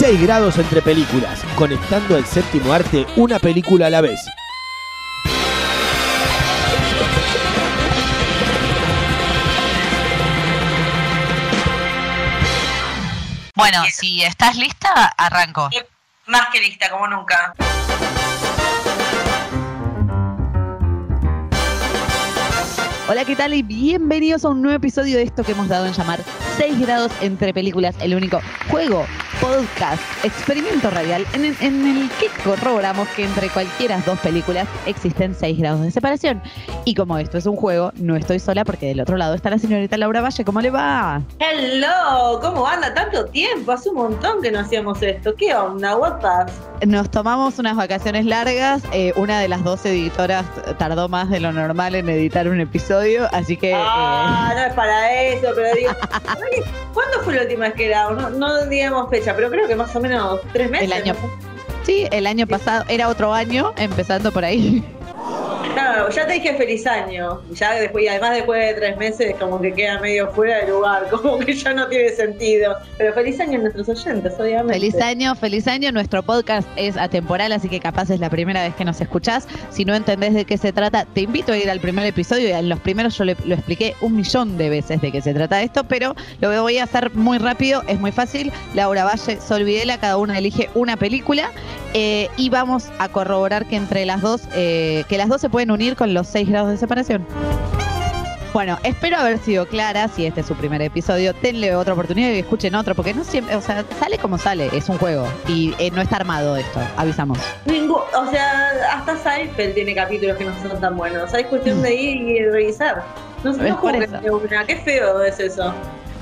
6 0.00 0.22
grados 0.22 0.56
entre 0.56 0.80
películas. 0.80 1.44
Conectando 1.56 2.16
al 2.16 2.24
séptimo 2.24 2.72
arte. 2.72 3.04
Una 3.16 3.38
película 3.38 3.88
a 3.88 3.90
la 3.90 4.00
vez. 4.00 4.18
Bueno, 13.54 13.84
si 13.92 14.22
estás 14.22 14.56
lista, 14.56 15.12
arranco. 15.18 15.68
Más 16.28 16.46
que 16.50 16.60
lista, 16.60 16.88
como 16.88 17.06
nunca. 17.06 17.52
Hola, 23.06 23.26
¿qué 23.26 23.36
tal? 23.36 23.52
Y 23.52 23.62
bienvenidos 23.62 24.46
a 24.46 24.48
un 24.48 24.62
nuevo 24.62 24.78
episodio 24.78 25.18
de 25.18 25.24
esto 25.24 25.44
que 25.44 25.52
hemos 25.52 25.68
dado 25.68 25.84
en 25.84 25.92
llamar 25.92 26.20
6 26.56 26.80
grados 26.80 27.12
entre 27.20 27.52
películas, 27.52 27.96
el 28.00 28.14
único 28.14 28.40
juego, 28.70 29.04
podcast, 29.40 30.02
experimento 30.22 30.90
radial 30.90 31.26
en 31.32 31.46
el, 31.46 31.56
en 31.60 31.86
el 31.86 32.10
que 32.20 32.26
corroboramos 32.44 33.08
que 33.10 33.24
entre 33.24 33.48
cualquiera 33.48 34.00
dos 34.04 34.18
películas 34.20 34.68
existen 34.86 35.34
6 35.34 35.58
grados 35.58 35.80
de 35.80 35.90
separación. 35.90 36.42
Y 36.84 36.94
como 36.94 37.16
esto 37.18 37.38
es 37.38 37.46
un 37.46 37.56
juego, 37.56 37.92
no 37.96 38.16
estoy 38.16 38.38
sola 38.38 38.64
porque 38.64 38.86
del 38.86 39.00
otro 39.00 39.16
lado 39.16 39.34
está 39.34 39.50
la 39.50 39.58
señorita 39.58 39.96
Laura 39.96 40.20
Valle. 40.20 40.44
¿Cómo 40.44 40.60
le 40.60 40.70
va? 40.70 41.22
Hello, 41.38 42.38
¿cómo 42.40 42.66
anda? 42.66 42.92
Tanto 42.92 43.26
tiempo, 43.26 43.72
hace 43.72 43.88
un 43.88 43.96
montón 43.96 44.42
que 44.42 44.50
no 44.50 44.60
hacíamos 44.60 45.02
esto. 45.02 45.34
¿Qué 45.34 45.54
onda? 45.54 45.96
What 45.96 46.20
Nos 46.86 47.10
tomamos 47.10 47.58
unas 47.58 47.76
vacaciones 47.76 48.26
largas. 48.26 48.82
eh, 48.92 49.12
una 49.16 49.40
de 49.40 49.48
las 49.48 49.64
dos 49.64 49.84
editoras 49.86 50.44
tardó 50.78 51.08
más 51.08 51.30
de 51.30 51.40
lo 51.40 51.52
normal 51.52 51.94
en 51.94 52.08
editar 52.08 52.48
un 52.48 52.60
episodio, 52.60 53.26
así 53.32 53.56
que... 53.56 53.72
Ah, 53.74 54.50
eh, 54.52 54.54
no 54.56 54.66
es 54.66 54.72
para 54.74 55.22
eso, 55.22 55.48
pero 55.54 55.74
digo, 55.74 55.90
¿cuándo 56.94 57.20
fue 57.22 57.34
la 57.34 57.42
última 57.42 57.66
vez 57.66 57.74
que 57.74 57.88
grabamos? 57.88 58.32
No, 58.32 58.48
no 58.48 58.66
digamos 58.66 59.08
fecha, 59.10 59.29
pero 59.34 59.50
creo 59.50 59.66
que 59.68 59.76
más 59.76 59.94
o 59.96 60.00
menos 60.00 60.40
tres 60.52 60.70
meses. 60.70 60.86
El 60.86 60.92
año- 60.92 61.14
¿no? 61.14 61.30
sí, 61.84 62.06
el 62.10 62.26
año 62.26 62.46
pasado 62.46 62.84
era 62.88 63.08
otro 63.08 63.32
año, 63.34 63.72
empezando 63.76 64.32
por 64.32 64.44
ahí. 64.44 64.84
Claro, 65.74 66.10
ya 66.10 66.26
te 66.26 66.32
dije 66.34 66.54
feliz 66.54 66.86
año. 66.86 67.40
Ya 67.52 67.72
después, 67.74 68.04
y 68.04 68.08
además 68.08 68.32
después 68.34 68.60
de 68.60 68.74
tres 68.74 68.96
meses, 68.96 69.34
como 69.38 69.60
que 69.60 69.72
queda 69.72 70.00
medio 70.00 70.28
fuera 70.32 70.58
de 70.58 70.68
lugar, 70.68 71.08
como 71.10 71.38
que 71.38 71.52
ya 71.54 71.72
no 71.72 71.86
tiene 71.88 72.08
sentido. 72.10 72.74
Pero 72.98 73.12
feliz 73.14 73.38
año 73.40 73.58
a 73.58 73.62
nuestros 73.62 73.88
oyentes, 73.88 74.32
obviamente. 74.38 74.74
Feliz 74.74 75.00
año, 75.00 75.34
feliz 75.36 75.68
año. 75.68 75.92
Nuestro 75.92 76.22
podcast 76.22 76.66
es 76.76 76.96
atemporal, 76.96 77.52
así 77.52 77.68
que 77.68 77.78
capaz 77.78 78.10
es 78.10 78.18
la 78.20 78.30
primera 78.30 78.62
vez 78.62 78.74
que 78.74 78.84
nos 78.84 79.00
escuchás. 79.00 79.46
Si 79.70 79.84
no 79.84 79.94
entendés 79.94 80.34
de 80.34 80.44
qué 80.44 80.58
se 80.58 80.72
trata, 80.72 81.04
te 81.04 81.20
invito 81.22 81.52
a 81.52 81.56
ir 81.58 81.70
al 81.70 81.80
primer 81.80 82.04
episodio. 82.06 82.48
Y 82.48 82.52
en 82.52 82.68
los 82.68 82.80
primeros 82.80 83.16
yo 83.16 83.24
le- 83.24 83.36
lo 83.44 83.54
expliqué 83.54 83.94
un 84.00 84.16
millón 84.16 84.58
de 84.58 84.70
veces 84.70 85.00
de 85.00 85.12
qué 85.12 85.20
se 85.22 85.34
trata 85.34 85.62
esto, 85.62 85.84
pero 85.84 86.16
lo 86.40 86.62
voy 86.62 86.78
a 86.78 86.84
hacer 86.84 87.14
muy 87.14 87.38
rápido, 87.38 87.82
es 87.86 88.00
muy 88.00 88.12
fácil. 88.12 88.50
Laura 88.74 89.04
Valle, 89.04 89.38
Sol 89.40 89.64
Videla, 89.64 89.98
cada 89.98 90.16
una 90.16 90.36
elige 90.38 90.68
una 90.74 90.96
película 90.96 91.50
eh, 91.94 92.28
y 92.36 92.50
vamos 92.50 92.86
a 92.98 93.08
corroborar 93.08 93.66
que 93.66 93.76
entre 93.76 94.04
las 94.06 94.20
dos, 94.20 94.42
eh, 94.54 95.04
que 95.10 95.18
las 95.18 95.28
dos 95.28 95.40
se 95.40 95.50
pueden 95.50 95.70
unir 95.72 95.96
con 95.96 96.14
los 96.14 96.28
6 96.28 96.48
grados 96.48 96.70
de 96.70 96.76
separación. 96.78 97.26
Bueno, 98.52 98.78
espero 98.84 99.16
haber 99.18 99.38
sido 99.38 99.66
clara. 99.66 100.06
Si 100.08 100.24
este 100.24 100.40
es 100.40 100.46
su 100.46 100.54
primer 100.54 100.80
episodio, 100.82 101.32
denle 101.42 101.74
otra 101.74 101.94
oportunidad 101.94 102.30
y 102.30 102.38
escuchen 102.38 102.74
otro, 102.76 102.94
porque 102.94 103.12
no 103.12 103.22
siempre, 103.24 103.54
o 103.56 103.60
sea, 103.60 103.84
sale 103.98 104.18
como 104.18 104.38
sale, 104.38 104.68
es 104.72 104.88
un 104.88 104.98
juego 104.98 105.26
y 105.48 105.74
eh, 105.78 105.90
no 105.92 106.00
está 106.00 106.16
armado 106.16 106.56
esto, 106.56 106.80
avisamos. 106.96 107.38
Ningú- 107.66 108.02
o 108.16 108.30
sea, 108.30 108.70
hasta 108.92 109.16
Seinfeld 109.18 109.74
tiene 109.74 109.94
capítulos 109.94 110.36
que 110.36 110.44
no 110.44 110.52
son 110.68 110.80
tan 110.80 110.96
buenos. 110.96 111.24
O 111.24 111.28
sea, 111.28 111.40
es 111.40 111.46
cuestión 111.46 111.82
de 111.82 111.94
ir 111.94 112.16
y 112.28 112.44
revisar. 112.44 113.02
No, 113.44 113.50
Es 113.50 113.56
no 113.58 113.80
por 113.80 113.92
juzguen 113.92 114.02
eso. 114.02 114.20
de 114.20 114.30
una. 114.30 114.64
Qué 114.64 114.76
feo 114.76 115.22
es 115.22 115.38
eso. 115.40 115.72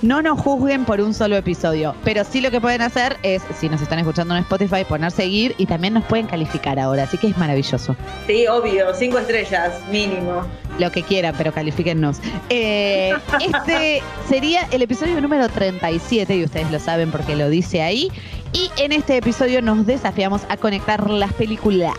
No 0.00 0.22
nos 0.22 0.40
juzguen 0.40 0.84
por 0.84 1.00
un 1.00 1.12
solo 1.12 1.36
episodio, 1.36 1.94
pero 2.04 2.22
sí 2.24 2.40
lo 2.40 2.50
que 2.50 2.60
pueden 2.60 2.82
hacer 2.82 3.16
es, 3.24 3.42
si 3.58 3.68
nos 3.68 3.82
están 3.82 3.98
escuchando 3.98 4.34
en 4.34 4.42
Spotify, 4.42 4.84
poner 4.88 5.10
seguir 5.10 5.54
y 5.58 5.66
también 5.66 5.94
nos 5.94 6.04
pueden 6.04 6.26
calificar 6.26 6.78
ahora, 6.78 7.02
así 7.02 7.18
que 7.18 7.26
es 7.26 7.36
maravilloso. 7.36 7.96
Sí, 8.26 8.46
obvio. 8.46 8.94
Cinco 8.94 9.18
estrellas, 9.18 9.72
mínimo. 9.90 10.42
Lo 10.78 10.92
que 10.92 11.02
quieran, 11.02 11.34
pero 11.36 11.52
califíquennos. 11.52 12.18
Eh, 12.48 13.12
este 13.40 14.02
sería 14.28 14.68
el 14.70 14.82
episodio 14.82 15.20
número 15.20 15.48
37, 15.48 16.36
y 16.36 16.44
ustedes 16.44 16.70
lo 16.70 16.78
saben 16.78 17.10
porque 17.10 17.34
lo 17.34 17.50
dice 17.50 17.82
ahí. 17.82 18.08
Y 18.52 18.70
en 18.76 18.92
este 18.92 19.16
episodio 19.16 19.60
nos 19.62 19.84
desafiamos 19.84 20.42
a 20.48 20.56
conectar 20.56 21.10
las 21.10 21.32
películas 21.32 21.94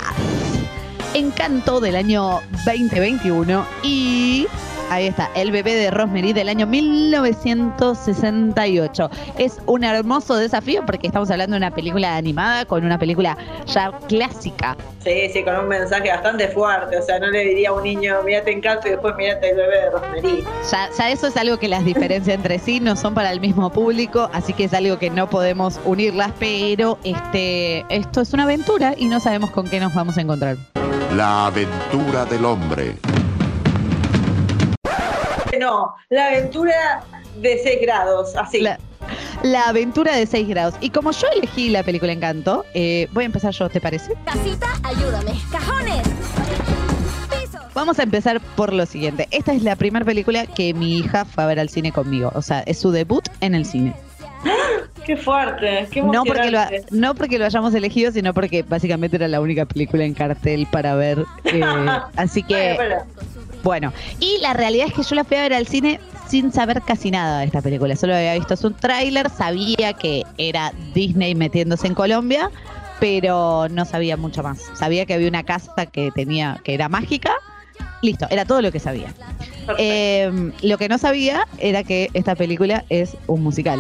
Encanto 1.14 1.80
del 1.80 1.96
año 1.96 2.40
2021 2.66 3.66
y. 3.84 4.48
Ahí 4.90 5.08
está, 5.08 5.30
El 5.36 5.52
bebé 5.52 5.76
de 5.76 5.92
Rosemary 5.92 6.32
del 6.34 6.50
año 6.50 6.66
1968. 6.66 9.10
Es 9.38 9.60
un 9.68 9.84
hermoso 9.84 10.36
desafío 10.36 10.84
porque 10.86 11.06
estamos 11.08 11.30
hablando 11.30 11.54
de 11.54 11.58
una 11.58 11.72
película 11.72 12.16
animada 12.16 12.66
con 12.66 12.84
una 12.84 12.98
película 12.98 13.38
ya 13.68 13.92
clásica 14.08 14.76
Sí, 15.04 15.30
sí, 15.32 15.44
con 15.44 15.56
un 15.56 15.68
mensaje 15.68 16.10
bastante 16.10 16.48
fuerte. 16.50 16.98
O 16.98 17.02
sea, 17.02 17.20
no 17.20 17.28
le 17.28 17.46
diría 17.46 17.70
a 17.70 17.74
un 17.74 17.84
niño, 17.84 18.22
mírate 18.24 18.52
Encanto 18.52 18.88
y 18.88 18.92
después 18.92 19.16
mírate 19.16 19.52
el 19.52 19.56
bebé 19.56 19.82
de 19.82 19.90
Rosemary. 19.92 20.44
Ya, 20.72 20.90
ya 20.98 21.10
eso 21.10 21.28
es 21.28 21.38
algo 21.38 21.58
que 21.58 21.68
las 21.68 21.86
diferencia 21.86 22.34
entre 22.34 22.60
sí 22.60 22.80
no 22.80 22.96
son 22.96 23.14
para 23.14 23.32
el 23.32 23.40
mismo 23.40 23.70
público, 23.70 24.30
así 24.34 24.54
que 24.54 24.66
es 24.66 24.74
algo 24.74 25.00
que 25.00 25.10
no 25.10 25.30
podemos 25.30 25.80
unirlas, 25.86 26.32
pero 26.38 26.98
este, 27.04 27.86
esto 27.90 28.22
es 28.22 28.34
una 28.34 28.44
aventura 28.44 28.94
y 28.98 29.06
no 29.06 29.20
sabemos 29.20 29.52
con 29.52 29.70
qué 29.70 29.80
nos 29.80 29.94
vamos 29.94 30.18
a 30.18 30.22
encontrar. 30.22 30.58
La 31.16 31.48
aventura 31.48 32.26
del 32.26 32.46
hombre. 32.46 32.96
No, 35.70 35.94
la 36.10 36.30
aventura 36.30 37.04
de 37.36 37.60
6 37.62 37.82
grados, 37.82 38.36
así. 38.36 38.60
La, 38.60 38.80
la 39.44 39.70
aventura 39.70 40.16
de 40.16 40.26
6 40.26 40.48
grados. 40.48 40.74
Y 40.82 40.90
como 40.90 41.12
yo 41.12 41.28
elegí 41.28 41.70
la 41.70 41.84
película 41.84 42.12
Encanto, 42.12 42.66
eh, 42.74 43.08
voy 43.12 43.26
a 43.26 43.28
empezar 43.28 43.54
yo, 43.54 43.70
¿te 43.70 43.80
parece? 43.80 44.16
Casita, 44.26 44.68
ayúdame. 44.84 45.34
Cajones. 45.52 46.08
Vamos 47.76 48.00
a 48.00 48.04
empezar 48.04 48.42
por 48.56 48.74
lo 48.74 48.88
siguiente. 48.88 49.28
Esta 49.30 49.54
es 49.54 49.62
la 49.62 49.76
primera 49.76 50.04
película 50.04 50.48
que 50.48 50.74
mi 50.74 50.98
hija 50.98 51.24
fue 51.24 51.44
a 51.44 51.48
ver 51.48 51.60
al 51.60 51.70
cine 51.70 51.92
conmigo. 51.92 52.32
O 52.34 52.42
sea, 52.42 52.62
es 52.62 52.80
su 52.80 52.90
debut 52.90 53.30
en 53.42 53.54
el 53.54 53.64
cine. 53.64 53.96
Qué 55.06 55.18
fuerte, 55.18 55.88
qué 55.92 56.04
No 56.04 56.24
porque, 56.24 56.52
lo, 56.52 56.60
no 56.92 57.16
porque 57.16 57.40
lo 57.40 57.46
hayamos 57.46 57.74
elegido, 57.74 58.12
sino 58.12 58.34
porque 58.34 58.62
básicamente 58.64 59.16
era 59.16 59.28
la 59.28 59.42
única 59.42 59.66
película 59.66 60.04
en 60.04 60.14
cartel 60.14 60.68
para 60.72 60.94
ver. 60.96 61.26
eh, 61.46 61.62
así 62.16 62.44
que, 62.44 62.76
Bueno, 62.76 62.78
pero- 62.78 63.62
bueno. 63.64 63.94
Y 64.20 64.38
la 64.42 64.54
realidad 64.54 64.88
es 64.88 64.94
que 64.94 65.04
yo 65.04 65.16
la 65.16 65.24
fui 65.24 65.38
a 65.38 65.42
ver 65.42 65.54
al 65.54 65.66
cine 65.66 66.00
sin 66.28 66.52
saber 66.54 66.82
casi 66.84 67.10
nada 67.10 67.40
de 67.40 67.46
esta 67.48 67.62
película. 67.62 67.96
Solo 67.96 68.16
había 68.16 68.36
visto 68.36 68.56
su 68.56 68.70
tráiler, 68.72 69.30
sabía 69.32 69.94
que 69.94 70.24
era 70.38 70.72
Disney 70.94 71.34
metiéndose 71.34 71.88
en 71.88 71.96
Colombia, 71.96 72.52
pero 73.00 73.68
no 73.70 73.86
sabía 73.86 74.16
mucho 74.16 74.44
más. 74.44 74.60
Sabía 74.76 75.06
que 75.08 75.16
había 75.16 75.28
una 75.28 75.44
casa 75.44 75.88
que 75.88 76.12
tenía, 76.12 76.60
que 76.64 76.76
era 76.76 76.88
mágica. 76.88 77.34
Listo, 78.02 78.28
era 78.30 78.46
todo 78.46 78.62
lo 78.62 78.72
que 78.72 78.80
sabía. 78.80 79.14
Eh, 79.78 80.52
lo 80.62 80.78
que 80.78 80.90
no 80.90 80.98
sabía 80.98 81.46
era 81.58 81.84
que 81.84 82.10
esta 82.14 82.36
película 82.36 82.86
es 82.90 83.18
un 83.28 83.44
musical. 83.44 83.80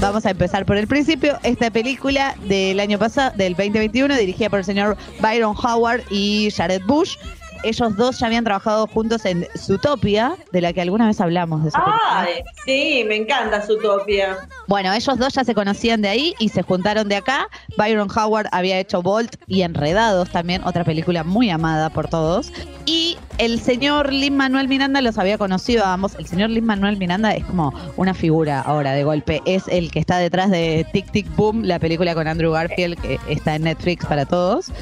Vamos 0.00 0.24
a 0.24 0.30
empezar 0.30 0.64
por 0.64 0.76
el 0.76 0.86
principio. 0.86 1.38
Esta 1.42 1.70
película 1.70 2.34
del 2.44 2.80
año 2.80 2.98
pasado, 2.98 3.32
del 3.36 3.54
2021, 3.54 4.16
dirigida 4.16 4.48
por 4.48 4.60
el 4.60 4.64
señor 4.64 4.96
Byron 5.20 5.54
Howard 5.56 6.02
y 6.10 6.50
Jared 6.54 6.82
Bush, 6.86 7.16
ellos 7.62 7.96
dos 7.96 8.18
ya 8.18 8.26
habían 8.26 8.44
trabajado 8.44 8.86
juntos 8.86 9.24
en 9.24 9.46
Zootopia, 9.56 10.36
de 10.52 10.60
la 10.60 10.72
que 10.72 10.80
alguna 10.80 11.06
vez 11.06 11.20
hablamos 11.20 11.64
de. 11.64 11.70
Ay, 11.74 12.42
sí, 12.64 13.04
me 13.06 13.16
encanta 13.16 13.60
Zootopia. 13.62 14.48
Bueno, 14.66 14.92
ellos 14.92 15.18
dos 15.18 15.34
ya 15.34 15.44
se 15.44 15.54
conocían 15.54 16.02
de 16.02 16.08
ahí 16.08 16.34
y 16.38 16.48
se 16.48 16.62
juntaron 16.62 17.08
de 17.08 17.16
acá. 17.16 17.48
Byron 17.76 18.08
Howard 18.14 18.48
había 18.52 18.78
hecho 18.78 19.02
Bolt 19.02 19.36
y 19.46 19.62
Enredados 19.62 20.30
también, 20.30 20.62
otra 20.64 20.84
película 20.84 21.24
muy 21.24 21.50
amada 21.50 21.90
por 21.90 22.08
todos. 22.08 22.52
Y 22.86 23.18
el 23.38 23.60
señor 23.60 24.12
Lin 24.12 24.36
Manuel 24.36 24.68
Miranda 24.68 25.00
los 25.00 25.18
había 25.18 25.38
conocido 25.38 25.84
a 25.84 25.92
ambos. 25.92 26.14
El 26.16 26.26
señor 26.26 26.50
Lin 26.50 26.64
Manuel 26.64 26.96
Miranda 26.96 27.34
es 27.34 27.44
como 27.44 27.72
una 27.96 28.14
figura 28.14 28.60
ahora 28.60 28.92
de 28.92 29.04
golpe. 29.04 29.42
Es 29.44 29.68
el 29.68 29.90
que 29.90 29.98
está 29.98 30.18
detrás 30.18 30.50
de 30.50 30.86
Tic 30.92 31.10
Tic 31.10 31.36
Boom, 31.36 31.64
la 31.64 31.78
película 31.78 32.14
con 32.14 32.26
Andrew 32.26 32.52
Garfield 32.52 33.00
que 33.00 33.18
está 33.28 33.56
en 33.56 33.64
Netflix 33.64 34.04
para 34.06 34.24
todos. 34.24 34.72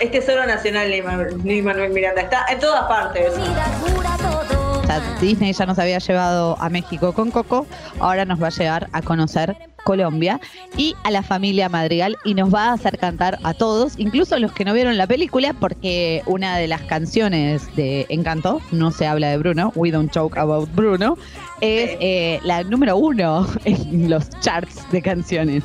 Es 0.00 0.10
tesoro 0.10 0.46
nacional 0.46 0.90
Lin 0.90 1.64
Manuel 1.64 1.90
Miranda. 1.90 2.22
Está 2.22 2.46
en 2.50 2.60
todas 2.60 2.84
partes. 2.84 3.36
Vida 3.36 3.66
cura 3.80 4.16
todo. 4.16 4.80
O 4.80 4.86
sea, 4.86 5.00
Disney 5.20 5.52
ya 5.52 5.66
nos 5.66 5.78
había 5.78 5.98
llevado 5.98 6.56
a 6.60 6.70
México 6.70 7.12
con 7.12 7.30
Coco, 7.30 7.66
ahora 8.00 8.24
nos 8.24 8.42
va 8.42 8.46
a 8.46 8.50
llevar 8.50 8.88
a 8.92 9.02
conocer 9.02 9.54
Colombia 9.84 10.40
y 10.76 10.94
a 11.04 11.10
la 11.10 11.22
familia 11.22 11.68
Madrigal 11.68 12.16
y 12.24 12.34
nos 12.34 12.52
va 12.52 12.66
a 12.66 12.72
hacer 12.74 12.98
cantar 12.98 13.38
a 13.42 13.54
todos, 13.54 13.98
incluso 13.98 14.34
a 14.34 14.38
los 14.38 14.52
que 14.52 14.64
no 14.64 14.74
vieron 14.74 14.96
la 14.98 15.06
película, 15.06 15.54
porque 15.58 16.22
una 16.26 16.58
de 16.58 16.68
las 16.68 16.82
canciones 16.82 17.74
de 17.74 18.06
Encanto, 18.08 18.60
no 18.70 18.90
se 18.90 19.06
habla 19.06 19.28
de 19.28 19.38
Bruno, 19.38 19.72
We 19.74 19.90
Don't 19.90 20.14
Joke 20.14 20.38
About 20.38 20.74
Bruno, 20.74 21.16
es 21.60 21.96
eh, 22.00 22.40
la 22.42 22.62
número 22.64 22.96
uno 22.96 23.46
en 23.64 24.10
los 24.10 24.28
charts 24.40 24.90
de 24.90 25.02
canciones. 25.02 25.64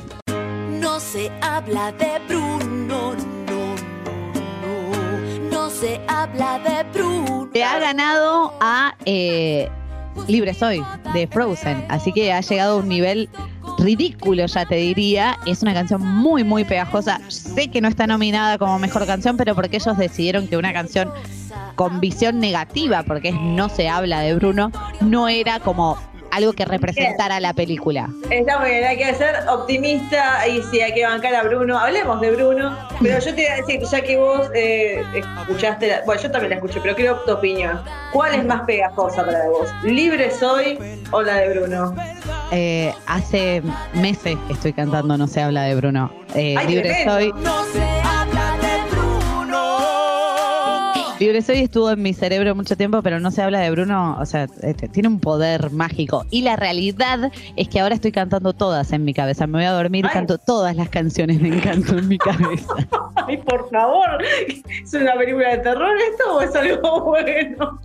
No 0.80 1.00
se 1.00 1.30
habla 1.42 1.92
de 1.94 2.20
Bruno, 2.28 2.63
se 5.84 6.00
habla 6.08 6.60
de 6.60 6.84
Bruno. 6.94 7.50
Le 7.54 7.62
ha 7.62 7.78
ganado 7.78 8.54
a 8.62 8.96
eh, 9.04 9.68
Libre 10.30 10.54
Soy 10.54 10.82
de 11.14 11.28
Frozen, 11.28 11.86
así 11.90 12.14
que 12.14 12.32
ha 12.32 12.40
llegado 12.40 12.78
a 12.78 12.80
un 12.80 12.88
nivel 12.88 13.28
ridículo, 13.80 14.46
ya 14.46 14.66
te 14.66 14.76
diría. 14.76 15.38
Es 15.46 15.62
una 15.62 15.74
canción 15.74 16.02
muy, 16.02 16.46
muy 16.46 16.64
pegajosa. 16.64 17.20
Sé 17.28 17.68
que 17.68 17.82
no 17.82 17.90
está 17.90 18.08
nominada 18.08 18.58
como 18.58 18.80
mejor 18.80 19.06
canción, 19.06 19.36
pero 19.36 19.56
porque 19.56 19.76
ellos 19.76 19.98
decidieron 19.98 20.48
que 20.48 20.56
una 20.56 20.72
canción 20.72 21.12
con 21.76 22.00
visión 22.00 22.40
negativa, 22.40 23.04
porque 23.04 23.30
es 23.30 23.36
no 23.36 23.68
se 23.68 23.90
habla 23.90 24.22
de 24.22 24.36
Bruno, 24.36 24.72
no 25.02 25.28
era 25.28 25.60
como 25.60 25.98
algo 26.36 26.54
que 26.54 26.66
representara 26.66 27.40
la 27.40 27.54
película. 27.54 28.10
Está 28.30 28.60
muy 28.60 28.70
bien, 28.72 28.84
hay 28.86 28.98
que 28.98 29.14
ser 29.14 29.36
optimista 29.50 30.48
y 30.48 30.62
si 30.64 30.82
hay 30.82 30.94
que 30.94 31.06
bancar 31.06 31.36
a 31.36 31.44
Bruno, 31.44 31.78
hablemos 31.78 32.20
de 32.22 32.32
Bruno, 32.32 32.78
pero 33.02 33.20
yo 33.20 33.36
te 33.36 33.44
iba 33.44 33.54
a 33.54 33.56
decir, 33.58 33.80
ya 33.90 34.02
que 34.02 34.18
vos 34.18 34.50
eh, 34.56 35.04
escuchaste, 35.16 35.88
la- 35.88 36.02
bueno, 36.06 36.22
yo 36.22 36.32
también 36.32 36.50
la 36.50 36.56
escuché, 36.56 36.80
pero 36.82 36.96
quiero 36.96 37.16
tu 37.26 37.32
opinión. 37.34 37.80
¿Cuál 38.12 38.36
es 38.36 38.46
más 38.46 38.62
pegajosa 38.62 39.26
para 39.26 39.48
vos? 39.50 39.70
¿Libre 39.84 40.32
soy 40.32 40.80
o 41.12 41.22
la 41.22 41.36
de 41.38 41.50
Bruno? 41.58 41.96
Eh, 42.52 42.94
hace 43.08 43.62
meses 43.94 44.38
que 44.48 44.54
estoy 44.54 44.74
cantando 44.74 45.18
No 45.18 45.28
se 45.28 45.42
habla 45.42 45.64
de 45.64 45.76
Bruno. 45.76 46.12
Eh, 46.36 46.56
Ay, 46.58 46.68
Libre 46.68 46.90
tremendo. 46.90 47.14
Soy. 47.14 47.34
No 47.44 47.64
se 47.66 48.03
Libre 51.24 51.42
Soy 51.42 51.60
estuvo 51.60 51.90
en 51.90 52.02
mi 52.02 52.14
cerebro 52.14 52.54
mucho 52.54 52.76
tiempo, 52.76 53.02
pero 53.02 53.18
no 53.22 53.32
se 53.32 53.42
habla 53.42 53.62
de 53.62 53.72
Bruno, 53.72 54.18
o 54.20 54.26
sea, 54.26 54.46
este, 54.62 54.90
tiene 54.90 55.08
un 55.08 55.22
poder 55.22 55.72
mágico. 55.72 56.26
Y 56.30 56.42
la 56.42 56.58
realidad 56.58 57.32
es 57.56 57.70
que 57.70 57.80
ahora 57.80 57.96
estoy 57.96 58.12
cantando 58.12 58.52
todas 58.52 58.92
en 58.92 59.06
mi 59.06 59.14
cabeza. 59.14 59.48
Me 59.48 59.60
voy 59.60 59.64
a 59.64 59.72
dormir 59.72 60.04
y 60.04 60.10
Ay. 60.10 60.14
canto 60.16 60.38
todas 60.38 60.76
las 60.76 60.90
canciones 60.90 61.42
de 61.42 61.48
Encanto 61.48 61.98
en 61.98 62.10
mi 62.10 62.18
cabeza. 62.18 62.74
Ay, 63.26 63.38
por 63.38 63.70
favor, 63.70 64.22
¿es 64.50 64.94
una 64.94 65.14
película 65.14 65.52
de 65.52 65.58
terror 65.60 65.96
esto 66.12 66.36
o 66.36 66.42
es 66.42 66.54
algo 66.58 67.04
bueno? 67.06 67.80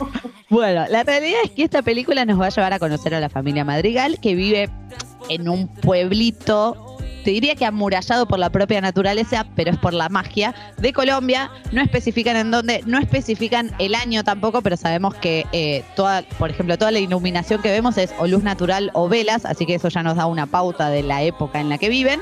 Bueno, 0.50 0.86
la 0.90 1.04
realidad 1.04 1.38
es 1.44 1.52
que 1.52 1.62
esta 1.62 1.82
película 1.82 2.24
nos 2.24 2.40
va 2.40 2.46
a 2.46 2.50
llevar 2.50 2.72
a 2.72 2.80
conocer 2.80 3.14
a 3.14 3.20
la 3.20 3.28
familia 3.28 3.64
Madrigal, 3.64 4.18
que 4.20 4.34
vive 4.34 4.68
en 5.28 5.48
un 5.48 5.68
pueblito, 5.68 6.97
te 7.28 7.32
diría 7.32 7.56
que 7.56 7.66
amurallado 7.66 8.26
por 8.26 8.38
la 8.38 8.48
propia 8.48 8.80
naturaleza, 8.80 9.44
pero 9.54 9.70
es 9.70 9.76
por 9.76 9.92
la 9.92 10.08
magia 10.08 10.54
de 10.78 10.94
Colombia. 10.94 11.50
No 11.72 11.82
especifican 11.82 12.36
en 12.36 12.50
dónde, 12.50 12.80
no 12.86 12.98
especifican 12.98 13.70
el 13.78 13.94
año 13.94 14.24
tampoco, 14.24 14.62
pero 14.62 14.78
sabemos 14.78 15.14
que 15.14 15.44
eh, 15.52 15.84
toda, 15.94 16.22
por 16.38 16.48
ejemplo, 16.48 16.78
toda 16.78 16.90
la 16.90 17.00
iluminación 17.00 17.60
que 17.60 17.70
vemos 17.70 17.98
es 17.98 18.14
o 18.18 18.26
luz 18.26 18.42
natural 18.42 18.90
o 18.94 19.10
velas, 19.10 19.44
así 19.44 19.66
que 19.66 19.74
eso 19.74 19.90
ya 19.90 20.02
nos 20.02 20.16
da 20.16 20.24
una 20.24 20.46
pauta 20.46 20.88
de 20.88 21.02
la 21.02 21.22
época 21.22 21.60
en 21.60 21.68
la 21.68 21.76
que 21.76 21.90
viven. 21.90 22.18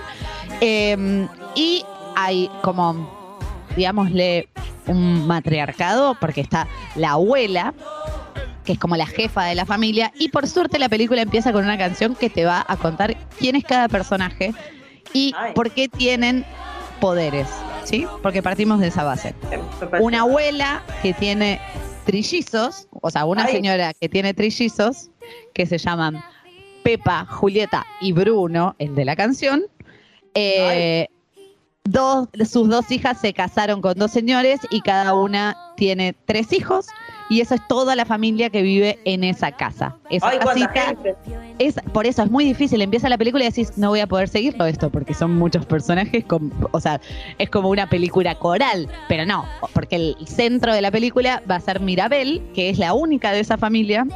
Eh, 0.61 1.29
y 1.55 1.85
hay 2.17 2.51
como, 2.63 3.39
digámosle, 3.77 4.49
un 4.89 5.25
matriarcado, 5.25 6.17
porque 6.21 6.41
está 6.41 6.67
la 6.97 7.13
abuela, 7.13 7.75
que 8.65 8.73
es 8.73 8.79
como 8.81 8.97
la 8.97 9.07
jefa 9.07 9.45
de 9.45 9.55
la 9.55 9.67
familia, 9.67 10.13
y 10.19 10.31
por 10.31 10.49
suerte 10.49 10.81
la 10.81 10.89
película 10.89 11.23
empieza 11.23 11.53
con 11.53 11.63
una 11.63 11.79
canción 11.79 12.17
que 12.17 12.29
te 12.29 12.45
va 12.45 12.67
a 12.67 12.77
contar 12.77 13.17
quién 13.39 13.55
es 13.55 13.63
cada 13.63 13.87
personaje 13.87 14.53
y 15.13 15.33
Ay. 15.37 15.53
por 15.55 15.71
qué 15.71 15.89
tienen 15.89 16.45
poderes, 17.01 17.49
¿sí? 17.85 18.07
Porque 18.23 18.43
partimos 18.43 18.81
de 18.81 18.89
esa 18.89 19.05
base. 19.05 19.35
Una 20.01 20.21
abuela 20.21 20.83
que 21.03 21.13
tiene 21.13 21.61
trillizos, 22.05 22.89
o 22.91 23.11
sea, 23.11 23.25
una 23.25 23.45
Ay. 23.45 23.53
señora 23.53 23.93
que 23.95 24.09
tiene 24.09 24.35
trillizos, 24.35 25.11
que 25.55 25.67
se 25.67 25.79
llaman 25.79 26.23
Pepa, 26.83 27.27
Julieta 27.27 27.85
y 28.01 28.13
Bruno, 28.13 28.77
el 28.79 28.95
de 28.95 29.05
la 29.05 29.17
canción. 29.17 29.65
Eh, 30.35 31.09
dos, 31.85 32.29
sus 32.49 32.69
dos 32.69 32.91
hijas 32.91 33.21
se 33.21 33.33
casaron 33.33 33.81
con 33.81 33.95
dos 33.99 34.11
señores 34.11 34.61
y 34.71 34.81
cada 34.83 35.15
una 35.15 35.57
tiene 35.77 36.15
tres 36.27 36.53
hijos. 36.53 36.87
Y 37.29 37.41
esa 37.41 37.57
es 37.57 37.67
toda 37.67 37.97
la 37.97 38.05
familia 38.05 38.51
que 38.51 38.63
vive 38.63 38.99
en 39.05 39.25
esa 39.25 39.53
casa. 39.53 39.97
Esa 40.11 40.29
Ay, 40.29 40.39
casita 40.39 40.95
es, 41.59 41.75
por 41.93 42.07
eso 42.07 42.23
es 42.23 42.31
muy 42.31 42.45
difícil. 42.45 42.81
Empieza 42.83 43.09
la 43.09 43.19
película 43.19 43.45
y 43.45 43.49
decís, 43.49 43.77
no 43.77 43.89
voy 43.89 44.01
a 44.01 44.07
poder 44.07 44.29
seguirlo 44.29 44.67
esto, 44.67 44.91
porque 44.91 45.15
son 45.15 45.37
muchos 45.37 45.67
personajes, 45.67 46.25
con, 46.25 46.53
o 46.71 46.81
sea, 46.81 47.01
es 47.39 47.51
como 47.51 47.71
una 47.71 47.89
película 47.89 48.37
coral, 48.37 48.89
pero 49.09 49.27
no, 49.27 49.45
porque 49.73 49.97
el 49.97 50.17
centro 50.27 50.73
de 50.73 50.83
la 50.83 50.91
película 50.91 51.43
va 51.51 51.57
a 51.57 51.61
ser 51.61 51.81
Mirabel, 51.81 52.43
que 52.55 52.71
es 52.71 52.79
la 52.79 52.95
única 52.95 53.33
de 53.33 53.41
esa 53.41 53.57
familia 53.57 54.07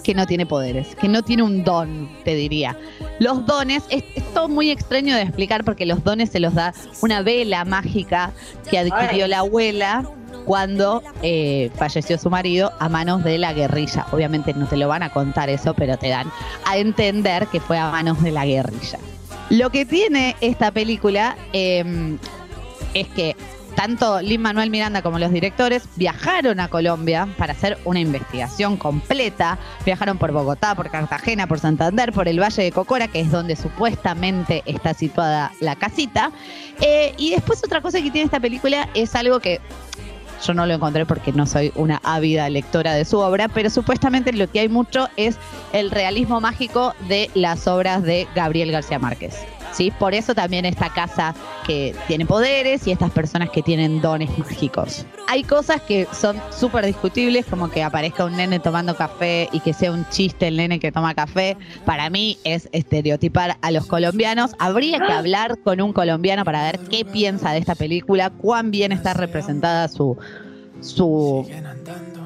que 0.00 0.14
no 0.14 0.26
tiene 0.26 0.46
poderes, 0.46 0.94
que 0.96 1.08
no 1.08 1.22
tiene 1.22 1.42
un 1.42 1.64
don, 1.64 2.08
te 2.24 2.34
diría. 2.34 2.76
Los 3.18 3.46
dones, 3.46 3.82
es, 3.90 4.04
es 4.14 4.24
todo 4.34 4.48
muy 4.48 4.70
extraño 4.70 5.14
de 5.14 5.22
explicar 5.22 5.64
porque 5.64 5.86
los 5.86 6.02
dones 6.04 6.30
se 6.30 6.40
los 6.40 6.54
da 6.54 6.72
una 7.02 7.22
vela 7.22 7.64
mágica 7.64 8.32
que 8.68 8.78
adquirió 8.78 9.26
la 9.28 9.40
abuela 9.40 10.08
cuando 10.44 11.02
eh, 11.22 11.70
falleció 11.76 12.18
su 12.18 12.30
marido 12.30 12.72
a 12.78 12.88
manos 12.88 13.24
de 13.24 13.38
la 13.38 13.52
guerrilla. 13.52 14.06
Obviamente 14.12 14.52
no 14.54 14.66
te 14.66 14.76
lo 14.76 14.88
van 14.88 15.02
a 15.02 15.10
contar 15.10 15.48
eso, 15.48 15.74
pero 15.74 15.96
te 15.96 16.08
dan 16.08 16.30
a 16.64 16.78
entender 16.78 17.46
que 17.48 17.60
fue 17.60 17.78
a 17.78 17.90
manos 17.90 18.22
de 18.22 18.32
la 18.32 18.46
guerrilla. 18.46 18.98
Lo 19.50 19.70
que 19.70 19.84
tiene 19.84 20.36
esta 20.40 20.70
película 20.70 21.36
eh, 21.52 22.16
es 22.94 23.08
que 23.08 23.36
tanto 23.74 24.20
Lin 24.20 24.42
Manuel 24.42 24.70
Miranda 24.70 25.02
como 25.02 25.18
los 25.18 25.32
directores 25.32 25.84
viajaron 25.96 26.60
a 26.60 26.68
Colombia 26.68 27.28
para 27.38 27.52
hacer 27.52 27.78
una 27.84 28.00
investigación 28.00 28.76
completa. 28.76 29.58
Viajaron 29.84 30.18
por 30.18 30.32
Bogotá, 30.32 30.74
por 30.74 30.90
Cartagena, 30.90 31.46
por 31.46 31.58
Santander, 31.58 32.12
por 32.12 32.28
el 32.28 32.40
Valle 32.40 32.62
de 32.62 32.72
Cocora, 32.72 33.08
que 33.08 33.20
es 33.20 33.30
donde 33.30 33.56
supuestamente 33.56 34.62
está 34.66 34.94
situada 34.94 35.52
la 35.60 35.76
casita. 35.76 36.30
Eh, 36.80 37.14
y 37.16 37.30
después 37.30 37.62
otra 37.64 37.80
cosa 37.80 37.98
que 37.98 38.10
tiene 38.10 38.24
esta 38.24 38.40
película 38.40 38.88
es 38.94 39.14
algo 39.14 39.40
que 39.40 39.60
yo 40.44 40.54
no 40.54 40.66
lo 40.66 40.74
encontré 40.74 41.04
porque 41.04 41.32
no 41.32 41.46
soy 41.46 41.72
una 41.74 42.00
ávida 42.02 42.48
lectora 42.48 42.94
de 42.94 43.04
su 43.04 43.18
obra, 43.18 43.48
pero 43.48 43.68
supuestamente 43.70 44.32
lo 44.32 44.50
que 44.50 44.60
hay 44.60 44.68
mucho 44.68 45.08
es 45.16 45.36
el 45.72 45.90
realismo 45.90 46.40
mágico 46.40 46.94
de 47.08 47.30
las 47.34 47.66
obras 47.66 48.02
de 48.02 48.26
Gabriel 48.34 48.72
García 48.72 48.98
Márquez. 48.98 49.36
¿Sí? 49.72 49.92
Por 49.98 50.14
eso 50.14 50.34
también 50.34 50.64
esta 50.64 50.90
casa 50.90 51.34
que 51.66 51.94
tiene 52.06 52.26
poderes 52.26 52.86
y 52.86 52.92
estas 52.92 53.10
personas 53.10 53.50
que 53.50 53.62
tienen 53.62 54.00
dones 54.00 54.30
mágicos. 54.38 55.06
Hay 55.28 55.44
cosas 55.44 55.80
que 55.82 56.06
son 56.12 56.36
súper 56.50 56.86
discutibles, 56.86 57.46
como 57.46 57.70
que 57.70 57.82
aparezca 57.82 58.24
un 58.24 58.36
nene 58.36 58.58
tomando 58.58 58.96
café 58.96 59.48
y 59.52 59.60
que 59.60 59.72
sea 59.72 59.92
un 59.92 60.08
chiste 60.08 60.48
el 60.48 60.56
nene 60.56 60.80
que 60.80 60.90
toma 60.90 61.14
café. 61.14 61.56
Para 61.84 62.10
mí 62.10 62.38
es 62.44 62.68
estereotipar 62.72 63.56
a 63.60 63.70
los 63.70 63.86
colombianos. 63.86 64.52
Habría 64.58 64.98
que 64.98 65.12
hablar 65.12 65.58
con 65.60 65.80
un 65.80 65.92
colombiano 65.92 66.44
para 66.44 66.64
ver 66.64 66.80
qué 66.90 67.04
piensa 67.04 67.52
de 67.52 67.58
esta 67.58 67.74
película, 67.74 68.30
cuán 68.30 68.70
bien 68.70 68.92
está 68.92 69.14
representada 69.14 69.88
su, 69.88 70.18
su, 70.80 71.46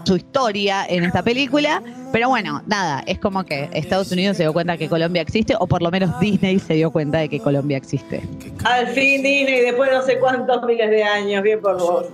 su 0.04 0.16
historia 0.16 0.84
en 0.88 1.04
esta 1.04 1.22
película. 1.22 1.82
Pero 2.12 2.28
bueno, 2.28 2.62
nada, 2.66 3.02
es 3.06 3.18
como 3.18 3.44
que 3.44 3.68
Estados 3.72 4.12
Unidos 4.12 4.36
se 4.36 4.44
dio 4.44 4.52
cuenta 4.52 4.76
que 4.76 4.88
Colombia 4.88 5.22
existe, 5.22 5.54
o 5.58 5.66
por 5.66 5.82
lo 5.82 5.90
menos 5.90 6.18
Disney 6.20 6.58
se 6.58 6.74
dio 6.74 6.90
cuenta 6.90 7.18
de 7.18 7.28
que 7.28 7.40
Colombia 7.40 7.76
existe. 7.76 8.22
Al 8.64 8.86
fin 8.88 9.22
Disney, 9.22 9.62
después 9.62 9.90
de 9.90 9.96
no 9.96 10.02
sé 10.02 10.18
cuántos 10.18 10.62
miles 10.64 10.90
de 10.90 11.02
años, 11.02 11.42
bien 11.42 11.60
por 11.60 11.78
vos. 11.78 12.06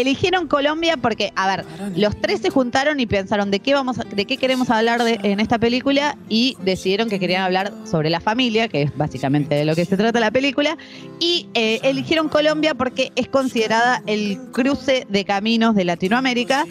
Eligieron 0.00 0.46
Colombia 0.48 0.96
porque, 0.96 1.32
a 1.36 1.46
ver, 1.46 1.64
los 1.96 2.20
tres 2.20 2.40
se 2.40 2.50
juntaron 2.50 3.00
y 3.00 3.06
pensaron 3.06 3.50
de 3.50 3.60
qué 3.60 3.74
vamos, 3.74 3.98
a- 3.98 4.04
de 4.04 4.24
qué 4.24 4.36
queremos 4.36 4.70
hablar 4.70 5.00
en 5.04 5.40
esta 5.40 5.58
película 5.58 6.16
y 6.28 6.56
decidieron 6.62 7.08
que 7.08 7.18
querían 7.18 7.42
hablar 7.42 7.72
sobre 7.84 8.10
la 8.10 8.20
familia, 8.20 8.68
que 8.68 8.82
es 8.82 8.96
básicamente 8.96 9.54
de 9.54 9.64
lo 9.64 9.74
que 9.74 9.84
se 9.84 9.96
trata 9.96 10.20
la 10.20 10.30
película, 10.30 10.76
y 11.20 11.48
eh, 11.54 11.80
eligieron 11.82 12.28
Colombia 12.28 12.74
porque 12.74 13.12
es 13.16 13.28
considerada 13.28 14.02
el 14.06 14.38
cruce 14.52 15.06
de 15.08 15.24
caminos 15.24 15.74
de 15.74 15.84
Latinoamérica 15.84 16.64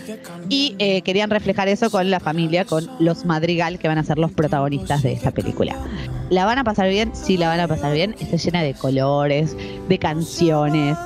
y 0.50 0.76
eh, 0.80 1.02
querían 1.02 1.30
reflejar 1.30 1.68
eso 1.68 1.90
con 1.90 2.10
la 2.10 2.20
familia, 2.20 2.66
con 2.66 2.88
los 3.00 3.26
Madrigal, 3.26 3.80
que 3.80 3.88
van 3.88 3.98
a 3.98 4.04
ser 4.04 4.18
los 4.18 4.32
protagonistas 4.32 5.04
de 5.04 5.14
esta 5.14 5.32
película. 5.32 5.76
¿La 6.30 6.46
van 6.46 6.58
a 6.60 6.64
pasar 6.64 6.90
bien? 6.90 7.12
Sí, 7.16 7.38
la 7.38 7.48
van 7.48 7.60
a 7.62 7.68
pasar 7.68 7.94
bien. 7.94 8.16
Está 8.20 8.36
llena 8.38 8.62
de 8.62 8.74
colores, 8.74 9.56
de 9.88 9.98
canciones. 10.00 10.98